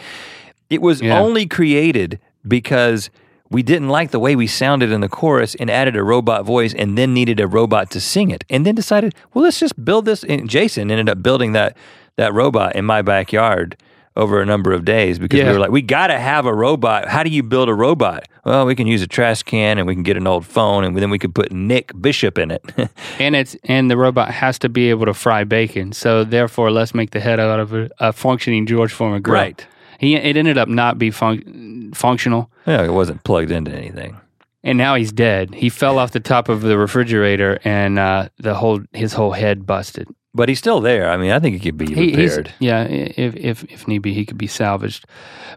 [0.69, 1.17] It was Yeah.
[1.19, 3.09] only created because
[3.49, 6.73] we didn't like the way we sounded in the chorus and added a robot voice
[6.73, 10.03] and then needed a robot to sing it and then decided well let's just build
[10.03, 11.77] this and jason ended up building that
[12.17, 13.77] that robot in my backyard
[14.17, 17.07] over a number of days because we were like we got to have a robot
[17.07, 19.93] how do you build a robot well we can use a trash can and we
[19.93, 22.65] can get an old phone and then we could put nick bishop in it
[23.19, 25.93] and it's and the robot has to be able to fry bacon.
[25.93, 29.35] So therefore, let's make the head out of a, a functioning George Foreman grill.
[29.39, 29.67] Right.
[29.99, 32.49] He it ended up not be func- functional.
[32.65, 34.17] yeah, it wasn't plugged into anything
[34.63, 35.53] and now he's dead.
[35.53, 39.65] He fell off the top of the refrigerator, and uh, the whole his whole head
[39.65, 40.09] busted.
[40.37, 43.35] But he's still there i mean i think he could be He, repaired yeah, if
[43.35, 45.05] if if need be, he could be salvaged.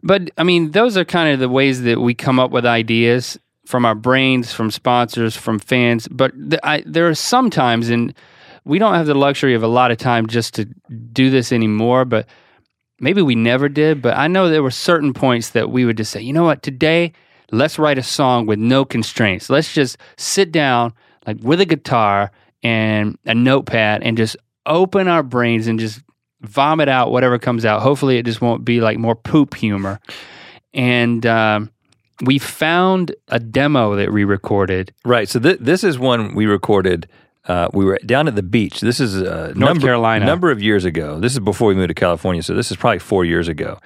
[0.02, 3.38] But I mean, those are kind of the ways that we come up with ideas
[3.66, 6.08] from our brains, from sponsors, from fans.
[6.08, 8.14] But the, I, there are some times, and
[8.64, 10.64] we don't have the luxury of a lot of time just to
[11.12, 12.04] do this anymore.
[12.04, 12.26] But
[12.98, 14.02] maybe we never did.
[14.02, 16.62] But I know there were certain points that we would just say, you know what,
[16.62, 17.12] today
[17.52, 19.50] let's write a song with no constraints.
[19.50, 20.92] Let's just sit down
[21.26, 22.30] like with a guitar
[22.62, 24.36] and a notepad and just
[24.70, 26.00] open our brains and just
[26.40, 27.82] vomit out whatever comes out.
[27.82, 30.00] Hopefully, it just won't be like more poop humor.
[30.72, 31.70] And um,
[32.24, 34.94] we found a demo that we recorded.
[35.04, 35.28] Right.
[35.28, 37.08] So th- this is one we recorded.
[37.46, 38.80] Uh, we were down at the beach.
[38.80, 40.24] This is uh, number, Carolina.
[40.24, 41.18] number of years ago.
[41.18, 42.42] This is before we moved to California.
[42.42, 43.78] So this is probably four years ago.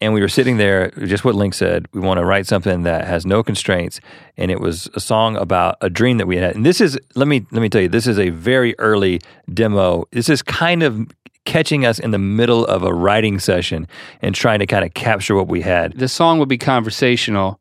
[0.00, 1.86] And we were sitting there, just what Link said.
[1.92, 3.98] We want to write something that has no constraints,
[4.36, 6.54] and it was a song about a dream that we had.
[6.54, 9.20] And this is let me let me tell you, this is a very early
[9.52, 10.04] demo.
[10.12, 11.06] This is kind of
[11.46, 13.88] catching us in the middle of a writing session
[14.20, 15.92] and trying to kind of capture what we had.
[15.98, 17.58] The song would be conversational.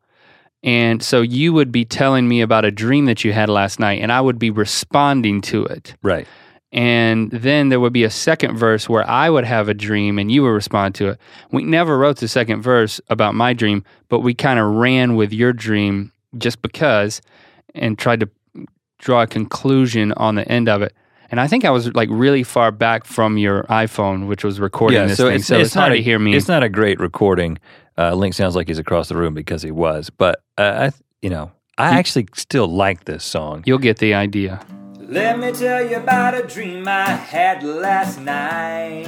[0.63, 4.01] And so you would be telling me about a dream that you had last night,
[4.01, 5.95] and I would be responding to it.
[6.01, 6.27] Right.
[6.71, 10.31] And then there would be a second verse where I would have a dream and
[10.31, 11.19] you would respond to it.
[11.51, 15.31] We never wrote the second verse about my dream, but we kind of ran with
[15.31, 17.21] your dream just because
[17.73, 18.29] and tried to
[18.99, 20.93] draw a conclusion on the end of it.
[21.31, 25.07] And I think I was like really far back from your iPhone, which was recording
[25.07, 25.39] this thing.
[25.41, 26.35] so it's, hard a, to hear me.
[26.35, 27.57] It's not a great recording.
[27.97, 30.91] Uh, Link sounds like he's across the room because he was, but uh, I,
[31.21, 33.63] you know, I actually still like this song.
[33.65, 34.65] You'll get the idea.
[35.07, 39.05] Let me tell you about a dream I had last night.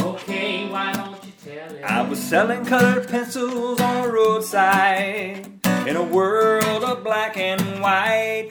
[0.00, 1.84] Okay, why don't you tell it?
[1.84, 8.50] I was selling colored pencils on the roadside in a world of black and white.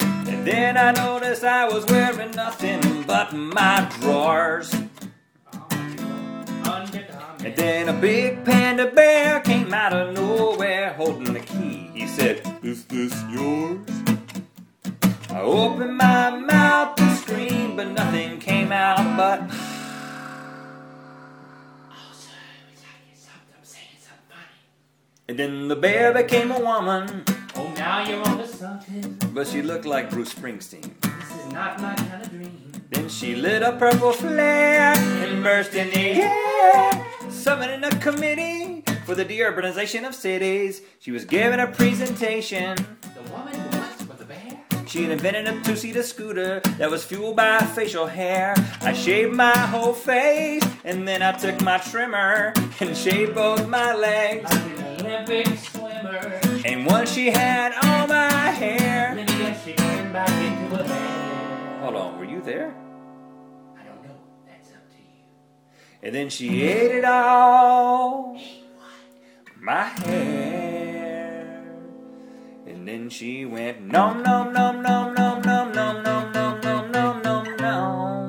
[0.00, 4.74] And then I noticed I was wearing nothing but my drawers.
[7.44, 11.90] And then a big panda bear came out of nowhere holding the key.
[11.92, 13.80] He said, Is this yours?
[15.34, 19.40] I opened my mouth to scream, but nothing came out but.
[25.28, 27.24] And then the bear became a woman,
[27.54, 29.18] Oh, now you're on to something.
[29.32, 30.90] but she looked like Bruce Springsteen.
[31.00, 32.72] This is not my kind of dream.
[32.90, 39.14] Then she lit a purple flare and burst in the air, summoning a committee for
[39.14, 40.82] the deurbanization of cities.
[40.98, 42.76] She was giving a presentation.
[43.14, 43.54] The woman
[44.92, 48.54] She invented a two-seater scooter that was fueled by facial hair.
[48.82, 53.94] I shaved my whole face, and then I took my trimmer and shaved both my
[53.94, 54.44] legs.
[54.44, 56.38] Like an Olympic swimmer.
[56.66, 59.14] And once she had all my hair.
[59.14, 61.80] Then she turned back into a.
[61.80, 62.74] Hold on, were you there?
[63.74, 64.14] I don't know.
[64.46, 66.02] That's up to you.
[66.02, 68.38] And then she ate it all.
[69.58, 71.11] My hair.
[72.64, 77.22] And then she went nom nom nom nom nom nom nom nom nom nom nom
[77.22, 78.22] nom nom.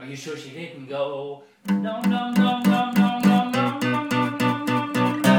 [0.00, 1.42] Are you sure she didn't go?
[1.68, 5.36] No, no, no, no, no, no, no, no, no, no, no, no, no.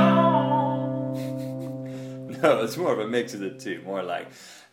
[2.41, 3.81] No, it's more of a mix of the two.
[3.83, 4.27] More like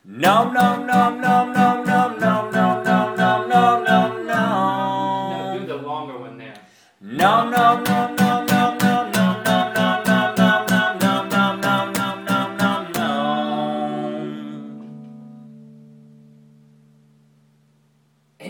[0.05, 5.59] nom nom nom nom nom nom nom nom nom nom nom nom nom.
[5.59, 6.61] do the longer one there.
[7.01, 8.26] Nom nom nom nom nom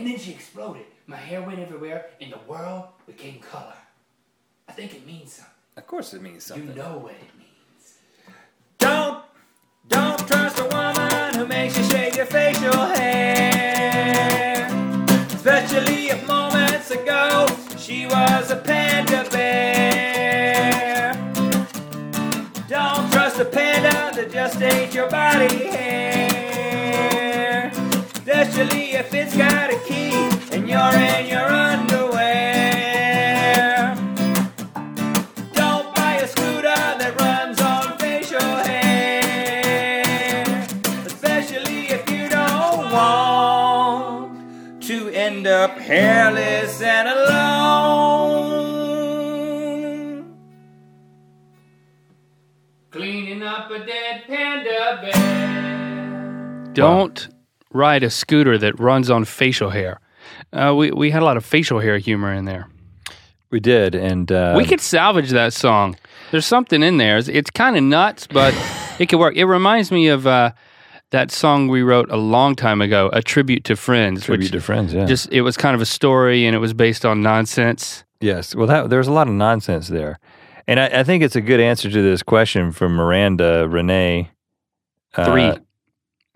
[0.07, 0.87] And then she exploded.
[1.09, 3.75] My hair went everywhere, and the world became color.
[4.69, 5.53] I think it means something.
[5.77, 6.69] Of course, it means something.
[6.69, 7.99] You know what it means.
[8.79, 9.25] Don't,
[9.89, 14.69] don't trust a woman who makes you shave your facial hair.
[15.35, 21.15] Especially if moments ago she was a panda bear.
[22.69, 26.36] Don't trust a panda that just ate your body hair.
[28.59, 30.15] Especially if it's got a key
[30.51, 31.95] and you're in your underwear.
[35.53, 40.43] Don't buy a scooter that runs on facial hair,
[41.05, 47.27] especially if you don't want to end up hairless and alone.
[52.91, 56.71] Cleaning up a dead panda bear.
[56.73, 57.29] Don't
[57.77, 60.01] ride a scooter that runs on facial hair.
[60.53, 62.69] Uh, we we had a lot of facial hair humor in there.
[63.51, 65.97] We did, and uh, we could salvage that song.
[66.33, 67.17] There's something in there.
[67.17, 68.53] It's, it's kind of nuts, but
[68.99, 69.37] it could work.
[69.37, 70.51] It reminds me of uh,
[71.11, 74.93] that song we wrote a long time ago, "A Tribute to Friends," tribute to friends.
[74.93, 78.05] Yeah, just it was kind of a story and it was based on nonsense.
[78.21, 78.55] Yes.
[78.55, 80.19] Well, that, there's a lot of nonsense there.
[80.67, 84.31] And I, I think it's a good answer to this question from Miranda Renee.
[85.15, 85.53] uh, Three.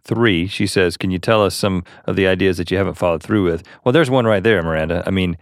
[0.04, 0.46] Three.
[0.46, 3.44] She says, Can you tell us some of the ideas that you haven't followed through
[3.44, 3.62] with?
[3.84, 5.02] Well, there's one right there, Miranda.
[5.06, 5.36] I mean,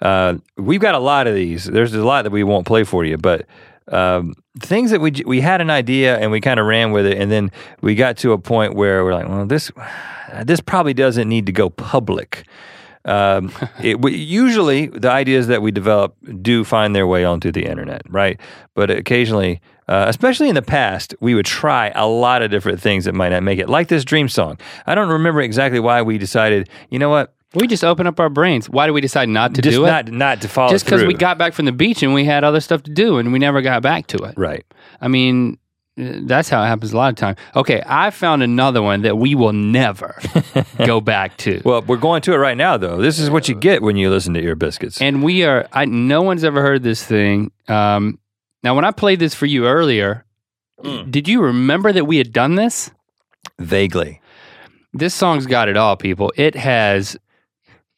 [0.00, 1.64] uh, we've got a lot of these.
[1.64, 3.46] There's a lot that we won't play for you, but
[3.88, 7.18] um, things that we we had an idea and we kind of ran with it,
[7.18, 7.50] and then
[7.80, 9.70] we got to a point where we're like, well, this
[10.44, 12.44] this probably doesn't need to go public.
[13.04, 13.52] Um,
[13.82, 18.02] it, we, usually, the ideas that we develop do find their way onto the internet,
[18.08, 18.40] right?
[18.74, 23.04] But occasionally, uh, especially in the past, we would try a lot of different things
[23.04, 24.58] that might not make it, like this dream song.
[24.86, 26.68] I don't remember exactly why we decided.
[26.90, 27.34] You know what?
[27.54, 28.68] We just open up our brains.
[28.68, 30.12] Why do we decide not to Just do not it?
[30.12, 32.58] not to follow Just because we got back from the beach and we had other
[32.60, 34.34] stuff to do and we never got back to it.
[34.36, 34.64] right.
[35.00, 35.58] I mean,
[35.96, 37.36] uh, that's how it happens a lot of time.
[37.54, 40.20] Okay, I found another one that we will never
[40.78, 41.62] go back to.
[41.64, 42.96] Well, we're going to it right now, though.
[42.96, 45.00] This is what you get when you listen to Ear Biscuits.
[45.00, 48.18] and we are I, no one's ever heard this thing um,
[48.64, 50.24] now when i played this for you earlier
[50.82, 51.10] Mm.
[51.12, 52.90] did you remember that we had done this
[53.60, 54.20] Vaguely.
[54.92, 57.16] this song's got it all people it has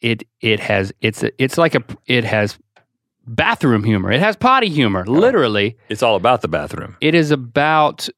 [0.03, 2.59] it it has it's a, it's like a it has
[3.27, 6.97] bathroom humor it has potty humor literally It's all about the bathroom.
[7.01, 8.09] it is about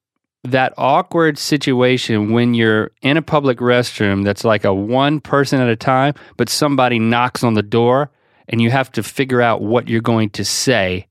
[0.44, 5.68] that awkward situation when you're in a public restroom that's like a one person at
[5.68, 8.10] a time, but somebody knocks on the door
[8.48, 11.06] and you have to figure out what you're going to say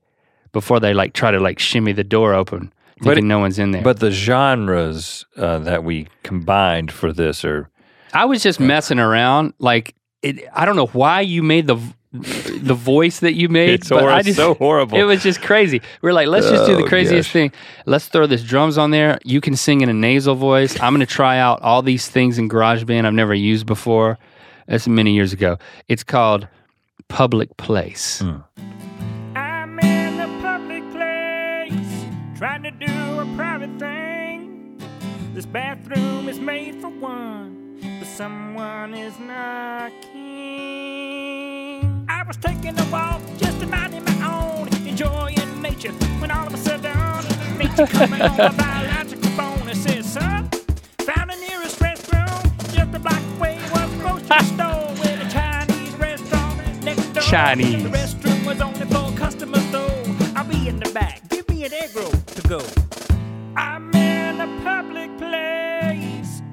[0.51, 3.59] before they like try to like shimmy the door open, But thinking it- no one's
[3.59, 3.81] in there.
[3.83, 7.69] But the genres uh, that we combined for this are
[8.13, 9.53] I was just messing around.
[9.59, 11.77] Like it, I don't know why you made the
[12.13, 13.69] the voice that you made.
[13.69, 14.97] It's but hor- just, so horrible.
[15.01, 15.81] It was just crazy.
[16.01, 17.33] We are like, let's just do the Oh, craziest gosh.
[17.33, 17.51] thing.
[17.85, 19.19] Let's throw this drums on there.
[19.25, 20.79] You can sing in a nasal voice.
[20.79, 24.17] I'm going to try out all these things in GarageBand I've never used before.
[24.67, 25.59] That's many years ago.
[25.89, 26.47] It's called
[27.09, 28.21] Public Place.
[28.21, 28.37] Hmm.
[35.37, 40.15] This bathroom is made for one, but someone is knocking.
[42.09, 46.57] I was taking a walk, just minding my own, enjoying nature, when all of a
[46.57, 46.91] sudden,
[47.55, 50.49] nature coming on my biological phone and says, son,
[51.01, 55.93] found the nearest restroom, just a block away was a grocery store with a Chinese
[55.97, 57.21] restaurant next door.
[57.21, 57.83] Chinese.
[57.83, 60.03] The restroom was only for customers though.
[60.35, 61.29] I'll be in the back.
[61.29, 62.59] Give me an egg roll to go.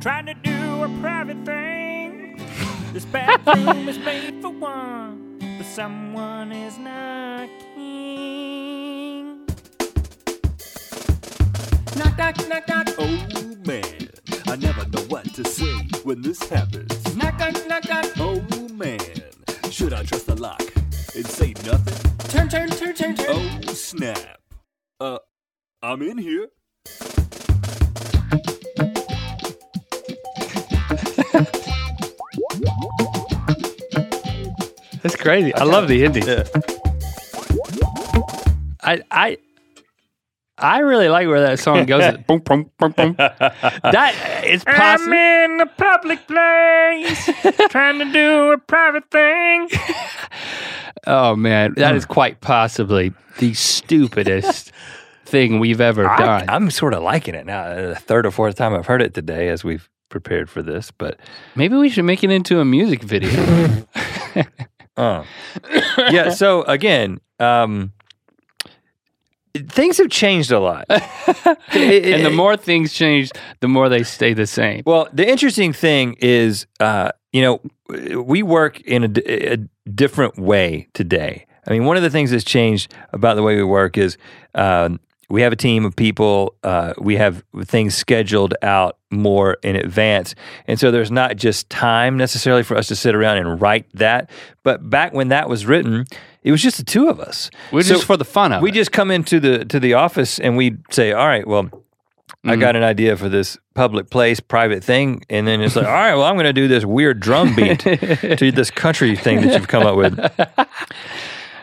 [0.05, 2.37] Trying to do a private thing.
[2.93, 7.47] This bathroom is made for one, but someone is knocking.
[11.97, 12.89] Knock, knock, knock, knock.
[12.99, 14.11] Oh man,
[14.47, 17.17] I never know what to say when this happens.
[17.17, 18.05] Knock, knock, knock, knock.
[18.19, 18.43] Oh
[18.75, 19.01] man,
[19.71, 20.61] should I trust the lock
[21.17, 22.29] and say nothing?
[22.29, 23.27] Turn, turn, turn, turn, turn.
[23.31, 24.39] Oh snap.
[25.01, 25.21] Uh,
[25.83, 26.49] I'm in here.
[35.05, 35.55] That's crazy.
[35.55, 36.25] I love the ending.
[38.83, 39.37] I, I,
[40.57, 42.17] I really like where that song goes.
[42.27, 43.15] boom, boom, boom, boom.
[43.19, 45.13] That is possible.
[45.13, 47.31] I'm in a public place
[47.69, 49.69] trying to do a private thing.
[51.07, 51.99] Oh man, that hmm.
[51.99, 54.73] is quite possibly the stupidest
[55.27, 56.45] thing we've ever I, done.
[56.49, 57.65] I'm sort of liking it now.
[57.65, 60.91] Uh, the third or fourth time I've heard it today as we've prepared for this,
[60.91, 61.19] but
[61.57, 63.87] Maybe we should make it into a music video.
[64.97, 65.25] uh.
[65.99, 66.31] yeah.
[66.31, 67.93] So again, um,
[69.55, 70.87] things have changed a lot.
[70.89, 73.31] and the more things change,
[73.61, 74.83] the more they stay the same.
[74.87, 77.61] Well, the interesting thing is, uh, you know,
[78.23, 79.57] we work in a
[79.91, 81.47] different way today.
[81.67, 84.19] I mean, one of the things that's changed about the way we work is
[84.55, 86.55] um, we have a team of people.
[86.62, 90.35] Uh, we have things scheduled out more in advance,
[90.66, 94.31] and so there's not just time necessarily for us to sit around and write that.
[94.62, 96.05] But back when that was written,
[96.43, 97.51] it was just the two of us.
[97.72, 98.72] We're So just for the fun of we it.
[98.72, 101.68] We just come into the to the office and we say, "All right, well,
[102.43, 102.51] Mm-hmm.
[102.53, 105.93] I got an idea for this public place, private thing," and then it's like, "All
[105.93, 107.81] right, well, I'm going to do this weird drum beat
[108.39, 110.18] to this country thing that you've come up with."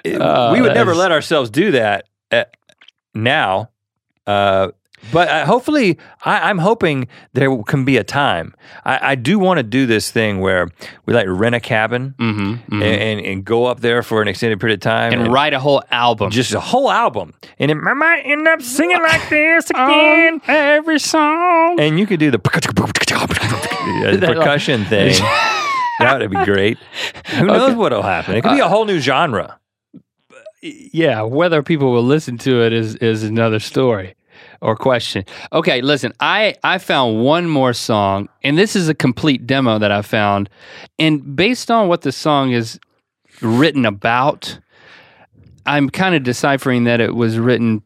[0.03, 2.45] It- Oh, we would never is- let ourselves do that uh,
[3.14, 3.70] now.
[4.28, 4.70] Uh,
[5.12, 8.53] but uh, hopefully, I, I'm hoping there can be a time.
[8.86, 10.70] I, I do want to do this thing where
[11.07, 14.59] we like rent a cabin Mhm, And, and, and go up there for an extended
[14.59, 16.30] period of time and write a whole album.
[16.30, 20.39] just a whole album, and it I might end up singing like this again.
[20.47, 21.80] every song.
[21.80, 25.14] and you could do the, the percussion thing.
[25.99, 26.78] that would be great.
[27.38, 28.36] Who knows what'll happen?
[28.36, 29.57] It could be a whole new genre.
[30.62, 34.16] Yeah, whether people will listen to it is is another story
[34.62, 35.26] or question.
[35.51, 39.91] Okay, listen, I I found one more song, and this is a complete demo that
[39.91, 40.49] I found,
[40.99, 42.80] and based on what the song is
[43.41, 44.59] written about,
[45.66, 47.82] I'm kind of deciphering that it was written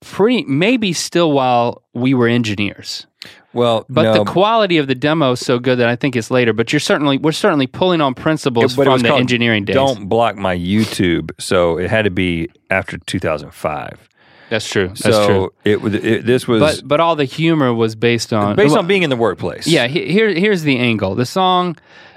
[0.00, 3.06] pretty maybe still while we were engineers.
[3.52, 6.30] Well, But no, the quality of the demo is so good that I think it's
[6.30, 6.52] later.
[6.52, 9.74] But you're certainly we're certainly pulling on principles it from the engineering days.
[9.74, 11.30] Don't block my YouTube.
[11.38, 14.08] So it had to be after 2005.
[14.50, 14.88] That's true.
[14.88, 15.52] That's so true.
[15.64, 15.94] it was.
[15.94, 19.02] It, this was But but all the humor was based on based well, on being
[19.02, 19.66] in the workplace.
[19.66, 21.14] Yeah, he- here here's the angle.
[21.14, 21.76] The song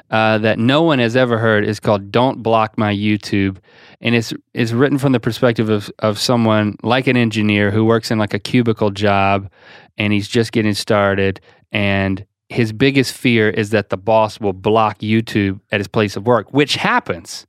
[0.10, 3.58] uh, that no one has ever heard is called "Don't Block My YouTube,"
[4.02, 8.12] and it's it's written from the perspective of of someone like an engineer who works
[8.12, 9.50] in like a cubicle job,
[9.98, 11.40] and he's just getting started,
[11.72, 16.26] and his biggest fear is that the boss will block YouTube at his place of
[16.26, 17.46] work, which happens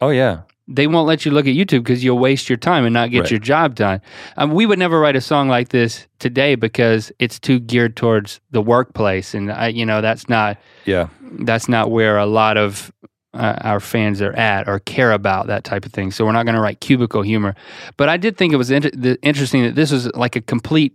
[0.00, 0.42] Oh yeah.
[0.68, 3.22] they won't let you look at YouTube because you'll waste your time and not get
[3.22, 3.30] Right.
[3.32, 4.00] your job done.
[4.36, 8.40] Um, we would never write a song like this today because it's too geared towards
[8.52, 11.08] the workplace, and I, you know that's not Yeah.
[11.40, 12.92] that's not where a lot of
[13.34, 16.10] uh, our fans are at or care about that type of thing.
[16.10, 17.54] So we're not going to write cubicle humor.
[17.98, 20.94] But I did think it was inter- interesting that this was like a complete.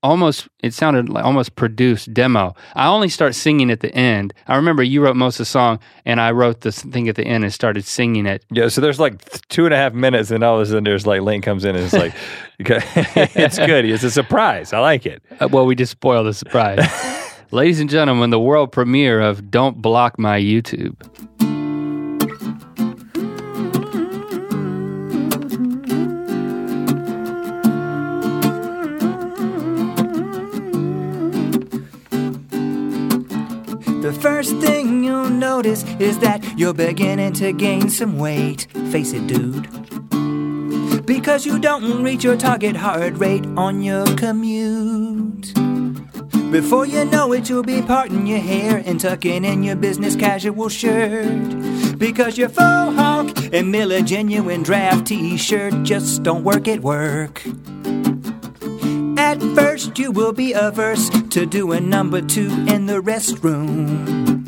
[0.00, 2.54] Almost, it sounded like almost produced demo.
[2.76, 4.32] I only start singing at the end.
[4.46, 7.24] I remember you wrote most of the song, and I wrote this thing at the
[7.24, 10.44] end and started singing it Yeah, so there's like two and a half minutes, and
[10.44, 12.14] all of a sudden there's like Link comes in and it's like,
[12.60, 12.80] okay,
[13.34, 13.84] it's good.
[13.84, 14.72] It's a surprise.
[14.72, 15.20] I like it.
[15.40, 16.78] Uh, well, we just spoiled the surprise.
[17.50, 20.94] Ladies and gentlemen, the world premiere of Don't Block My YouTube.
[34.08, 38.66] The first thing you'll notice is that you're beginning to gain some weight.
[38.90, 39.68] Face it, dude.
[41.04, 45.52] Because you don't reach your target heart rate on your commute.
[46.50, 50.70] Before you know it, you'll be parting your hair and tucking in your business casual
[50.70, 51.98] shirt.
[51.98, 57.42] Because your faux hawk and Miller genuine draft t shirt just don't work at work.
[59.18, 64.46] At first, you will be averse to doing number two in the restroom.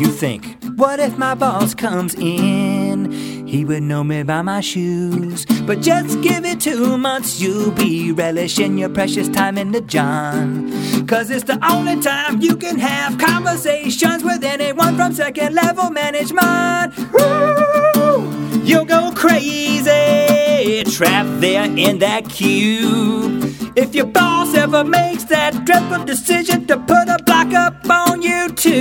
[0.00, 3.12] You think, what if my boss comes in?
[3.46, 5.46] He would know me by my shoes.
[5.66, 10.70] But just give it two months, you'll be relishing your precious time in the John.
[11.06, 16.92] Cause it's the only time you can have conversations with anyone from second level management.
[17.12, 18.62] Woo!
[18.64, 23.44] You'll go crazy, trapped there in that cube.
[23.76, 28.76] If your boss ever makes that dreadful decision to put a block up on YouTube,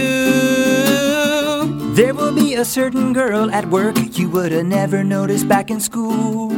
[1.96, 5.80] there will be a certain girl at work you would have never noticed back in
[5.80, 6.50] school.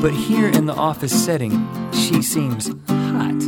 [0.00, 3.42] But here in the office setting, she seems hot.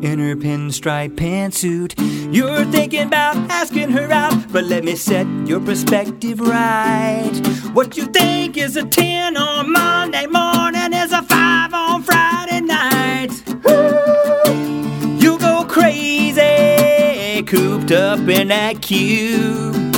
[0.00, 1.94] In her pinstripe pantsuit,
[2.32, 7.32] you're thinking about asking her out, but let me set your perspective right.
[7.72, 13.32] What you think is a 10 on Monday morning is a 5 on Friday night.
[15.20, 19.97] You go crazy, cooped up in that cube.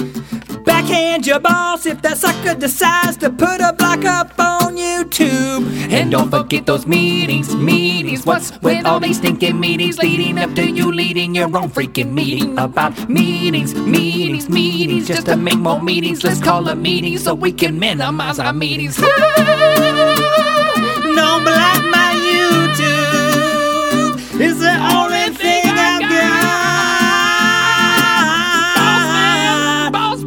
[0.64, 5.66] Backhand your boss if that sucker decides to put a block up on YouTube.
[5.90, 8.26] And don't forget those meetings, meetings.
[8.26, 12.58] What's with all these stinking meetings leading up to you leading your own freaking meeting
[12.58, 15.08] about meetings, meetings, meetings.
[15.08, 18.96] Just to make more meetings, let's call a meeting so we can minimize our meetings.
[19.00, 19.12] Don't
[21.44, 24.14] block my YouTube.
[24.40, 25.49] It's the only thing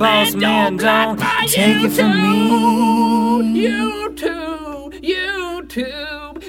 [0.04, 3.68] Boss Boss man, don't block my take it from me.
[3.68, 6.44] YouTube, YouTube,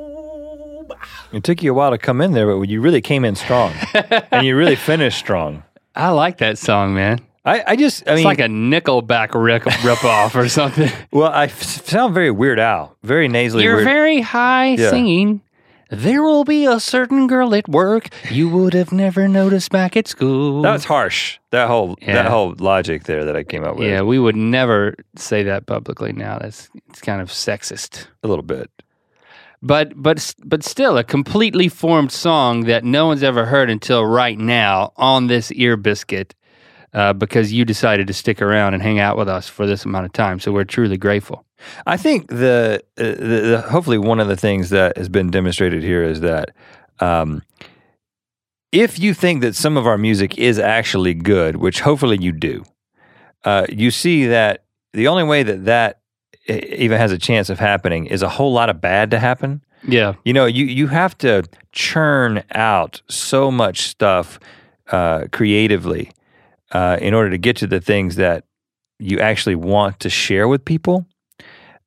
[0.00, 0.90] YouTube.
[1.32, 3.72] It took you a while to come in there, but you really came in strong,
[4.32, 5.62] and you really finished strong.
[5.94, 7.20] I like that song, man.
[7.44, 10.90] I, I just, I It's mean, like a Nickelback rip, rip off or something.
[11.12, 13.62] well, I f- sound very Weird Al, very nasally.
[13.64, 13.84] You're weird.
[13.86, 14.90] very high Yeah.
[14.90, 15.40] singing.
[15.90, 20.06] There will be a certain girl at work you would have never noticed back at
[20.06, 20.62] school.
[20.62, 21.38] that was harsh.
[21.50, 22.14] That whole Yeah.
[22.14, 23.88] that whole logic there that I came up with.
[23.88, 26.38] yeah, we would never say that publicly now.
[26.38, 28.06] That's it's kind of sexist.
[28.22, 28.70] a little bit.
[29.62, 34.38] But but but still a completely formed song that no one's ever heard until right
[34.38, 36.34] now on this ear biscuit.
[36.92, 40.04] Uh, because you decided to stick around and hang out with us for this amount
[40.04, 41.44] of time, so we're truly grateful.
[41.86, 45.82] I think the, uh, the, the hopefully one of the things that has been demonstrated
[45.82, 46.50] here is that
[47.00, 47.42] um,
[48.72, 52.64] if you think that some of our music is actually good, which hopefully you do,
[53.44, 56.00] uh, you see that the only way that that
[56.48, 59.62] even has a chance of happening is a whole lot of bad to happen.
[59.86, 64.38] Yeah, You know, you you have to churn out so much stuff
[64.90, 66.10] uh, creatively
[66.72, 68.44] uh, in order to get to the things that
[68.98, 71.06] you actually want to share with people.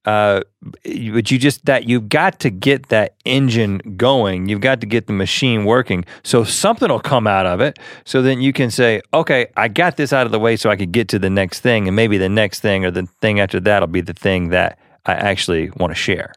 [0.06, 4.50] Uh, but you just that you've got to get that engine going.
[4.50, 6.04] You've got to get the machine working.
[6.24, 7.80] So something will come out of it.
[8.04, 10.76] So then you can say, okay, I got this out of the way, so I
[10.76, 13.62] could get to the next thing, and maybe the next thing or the thing after
[13.62, 16.34] that will be the thing that I actually want to share.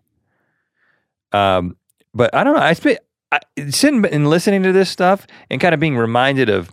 [1.33, 1.77] Um,
[2.15, 2.63] but I don't know.
[2.63, 2.99] I spent
[3.33, 3.41] I,
[3.71, 6.71] sitting and listening to this stuff and kind of being reminded of,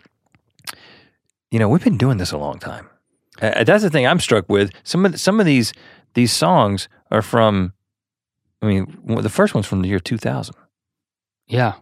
[1.50, 2.88] you know, we've been doing this a long time.
[3.42, 4.72] Uh, that's the thing I'm struck with.
[4.84, 5.74] Some of some of these
[6.14, 7.74] these songs are from.
[8.62, 10.56] I mean, the first one's from the year 2000.
[11.48, 11.74] Yeah,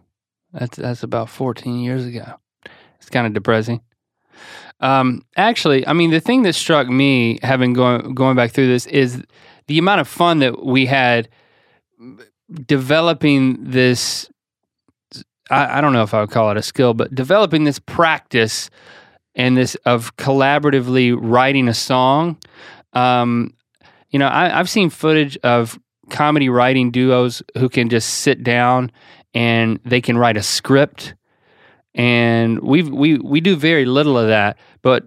[0.52, 2.34] that's that's about 14 years ago.
[2.98, 3.82] It's kind of depressing.
[4.80, 8.86] Um, actually, I mean, the thing that struck me, having going going back through this,
[8.86, 9.22] is
[9.68, 11.28] the amount of fun that we had
[12.66, 14.28] developing this.
[15.50, 18.70] I, I don't know if I would call it a skill, but developing this practice
[19.34, 22.36] and this of collaboratively writing a song.
[22.92, 23.54] Um,
[24.12, 25.78] you know, I, I've seen footage of
[26.10, 28.92] comedy writing duos who can just sit down
[29.34, 31.14] and they can write a script.
[31.94, 35.04] And we we we do very little of that but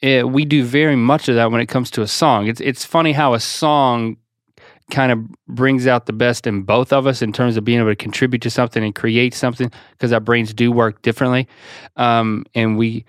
[0.00, 2.46] it, we do very much of that when it comes to a song.
[2.46, 4.16] It's it's funny how a song
[4.90, 7.90] kind of brings out the best in both of us in terms of being able
[7.90, 11.46] to contribute to something and create something because our brains do work differently.
[11.96, 13.04] Um, and we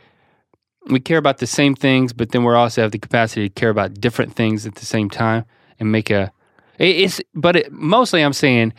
[0.89, 3.69] we care about the same things but then we also have the capacity to care
[3.69, 5.45] about different things at the same time
[5.79, 6.31] and make a
[6.77, 8.73] it's but it, mostly i'm saying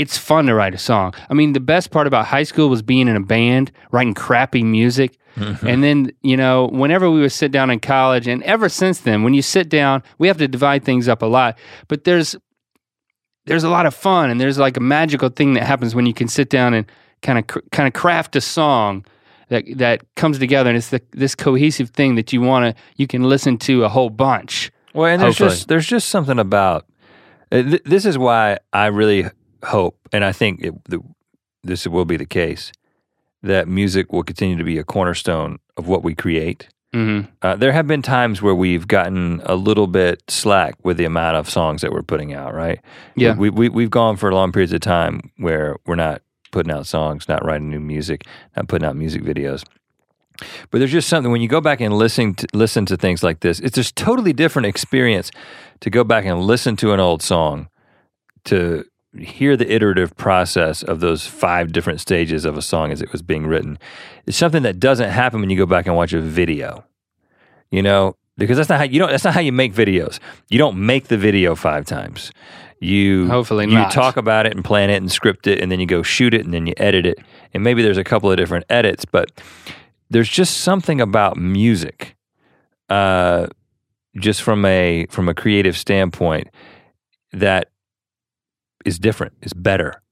[0.00, 1.14] it's fun to write a song.
[1.28, 4.62] I mean, the best part about high school was being in a band, writing crappy
[4.62, 5.18] music.
[5.36, 5.66] Mm-hmm.
[5.66, 9.22] And then, you know, whenever we would sit down in college, and ever since then,
[9.22, 11.58] when you sit down, we have to divide things up a lot.
[11.88, 12.34] But there's
[13.46, 16.14] there's a lot of fun, and there's like a magical thing that happens when you
[16.14, 16.90] can sit down and
[17.22, 19.04] kind of kind of craft a song
[19.50, 23.06] that that comes together, and it's the, this cohesive thing that you want to you
[23.06, 24.72] can listen to a whole bunch.
[24.94, 25.50] Well, and there's Hopefully.
[25.50, 26.86] just there's just something about
[27.52, 29.26] uh, th- this is why I really
[29.64, 31.00] hope, and I think it, the,
[31.62, 32.72] this will be the case,
[33.42, 36.68] that music will continue to be a cornerstone of what we create.
[36.94, 41.04] hmm Uh, there have been times where we've gotten a little bit slack with the
[41.04, 42.80] amount of songs that we're putting out, right?
[43.16, 43.36] Yeah.
[43.36, 47.28] we, we we've gone for long periods of time where we're not putting out songs,
[47.28, 48.26] not writing new music,
[48.56, 49.64] not putting out music videos.
[50.70, 53.40] But there's just something when you go back and listen to, listen to things like
[53.40, 55.30] this, it's just totally different experience
[55.80, 57.68] to go back and listen to an old song,
[58.44, 58.84] to
[59.18, 63.22] hear the iterative process of those five different stages of a song as it was
[63.22, 63.78] being written.
[64.26, 66.84] It's something that doesn't happen when you go back and watch a video.
[67.70, 70.18] You know, because that's not how you don't that's not how you make videos.
[70.48, 72.32] You don't make the video five times.
[72.80, 73.88] You Hopefully not.
[73.88, 76.32] you talk about it and plan it and script it and then you go shoot
[76.32, 77.18] it and then you edit it.
[77.52, 79.30] And maybe there's a couple of different edits, but
[80.08, 82.16] there's just something about music,
[82.88, 83.48] uh,
[84.16, 86.48] just from a from a creative standpoint,
[87.32, 87.70] that
[88.84, 90.02] is different, is better,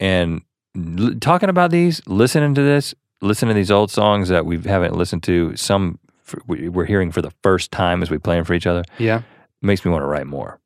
[0.00, 0.40] and
[0.76, 4.96] l- talking about these, listening to this, listening to these old songs that we haven't
[4.96, 5.54] listened to.
[5.56, 5.98] Some
[6.46, 8.82] we're hearing for the first time as we play them for each other.
[8.98, 9.22] Yeah.
[9.62, 10.58] Makes me want to write more.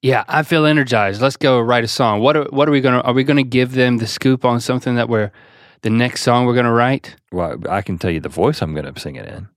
[0.00, 1.20] Yeah, I feel energized.
[1.20, 2.20] Let's go write a song.
[2.20, 3.00] What are, what are we gonna?
[3.00, 5.30] Are we gonna give them the scoop on something that we're
[5.82, 7.16] the next song we're gonna write?
[7.32, 9.48] Well, I can tell you the voice I'm going to sing it in.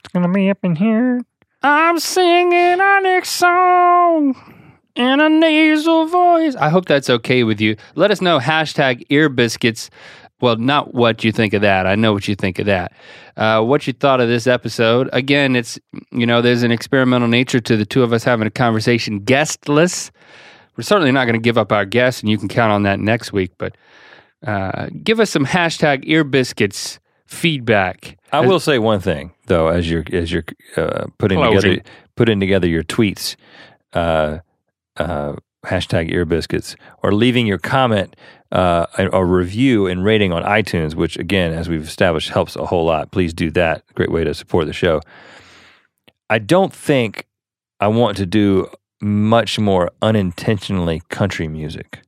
[0.00, 1.22] It's going to be up in here.
[1.62, 4.36] I'm singing our next song
[4.94, 6.54] in a nasal voice.
[6.54, 7.76] I hope that's okay with you.
[7.94, 8.38] Let us know.
[8.38, 9.90] Hashtag ear biscuits.
[10.40, 11.86] Well, not what you think of that.
[11.86, 12.92] I know what you think of that.
[13.36, 15.08] Uh, what you thought of this episode.
[15.12, 15.78] Again, it's,
[16.12, 20.10] you know, there's an experimental nature to the two of us having a conversation guestless.
[20.76, 23.00] We're certainly not going to give up our guests, and you can count on that
[23.00, 23.52] next week.
[23.56, 23.76] But
[24.46, 28.18] uh, give us some hashtag ear biscuits feedback.
[28.30, 30.44] I will say one thing though, as you're as you're
[30.76, 31.70] uh, putting Closing.
[31.70, 33.36] together putting together your tweets,
[33.92, 34.38] uh,
[34.96, 35.36] uh,
[35.66, 38.16] hashtag ear biscuits, or leaving your comment,
[38.52, 42.66] uh, a, a review and rating on iTunes, which again, as we've established, helps a
[42.66, 43.10] whole lot.
[43.10, 43.82] Please do that.
[43.94, 45.00] Great way to support the show.
[46.30, 47.26] I don't think
[47.80, 48.68] I want to do
[49.00, 52.00] much more unintentionally country music.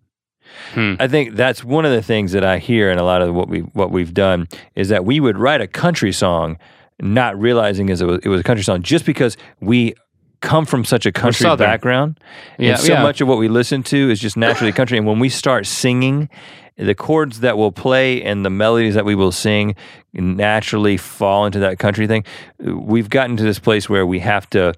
[0.72, 0.94] Hmm.
[0.98, 3.48] I think that's one of the things that I hear in a lot of what
[3.48, 6.58] we what we've done is that we would write a country song,
[7.00, 9.94] not realizing as it was, it was a country song, just because we
[10.40, 12.20] come from such a country background,
[12.58, 13.02] Yeah, and so yeah.
[13.02, 14.98] much of what we listen to is just naturally country.
[14.98, 16.28] And when we start singing,
[16.76, 19.74] the chords that we'll play and the melodies that we will sing
[20.12, 22.24] naturally fall into that country thing.
[22.60, 24.74] We've gotten to this place where we have to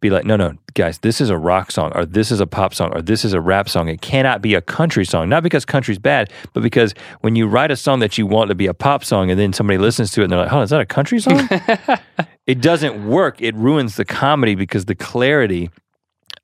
[0.00, 2.74] be like, no, no, guys, this is a rock song, or this is a pop
[2.74, 3.88] song, or this is a rap song.
[3.88, 5.28] It cannot be a country song.
[5.28, 8.54] Not because country's bad, but because when you write a song that you want to
[8.54, 10.70] be a pop song and then somebody listens to it and they're like, oh, is
[10.70, 11.48] that a country song?
[12.46, 13.40] it doesn't work.
[13.40, 15.70] It ruins the comedy because the clarity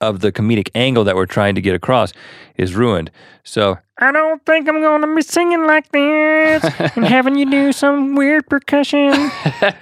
[0.01, 2.13] of the comedic angle that we're trying to get across
[2.57, 3.11] is ruined.
[3.45, 6.65] So I don't think I'm going to be singing like this
[6.97, 9.31] and having you do some weird percussion.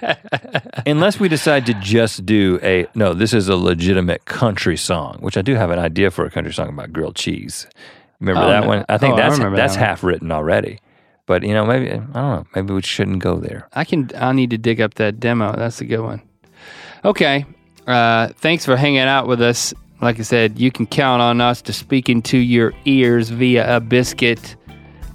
[0.85, 5.37] Unless we decide to just do a no, this is a legitimate country song, which
[5.37, 7.67] I do have an idea for a country song about grilled cheese.
[8.19, 8.67] Remember Oh, that no.
[8.67, 8.85] one?
[8.87, 9.89] I think Oh, I that's remember that's that one.
[9.89, 10.79] half written already.
[11.25, 12.45] But you know, maybe I don't know.
[12.55, 13.67] Maybe we shouldn't go there.
[13.73, 14.09] I can.
[14.15, 15.55] I need to dig up that demo.
[15.55, 16.21] That's a good one.
[17.03, 17.45] Okay.
[17.87, 19.73] Uh, thanks for hanging out with us.
[20.01, 23.79] Like I said, you can count on us to speak into your ears via a
[23.79, 24.55] biscuit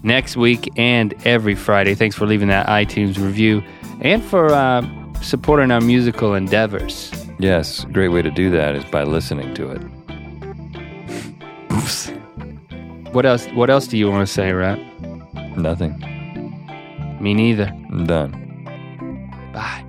[0.03, 1.95] next week and every Friday.
[1.95, 3.62] Thanks for leaving that iTunes review
[4.01, 4.83] and for uh,
[5.20, 7.12] supporting our musical endeavors.
[7.39, 9.83] Yes, great way to do that is by listening to it.
[11.72, 12.12] Oops.
[13.12, 13.47] What else?
[13.49, 14.78] What else do you want to say, Rhett?
[15.57, 15.99] Nothing.
[17.20, 17.66] Me neither.
[17.91, 18.33] I'm done.
[19.53, 19.85] Bye.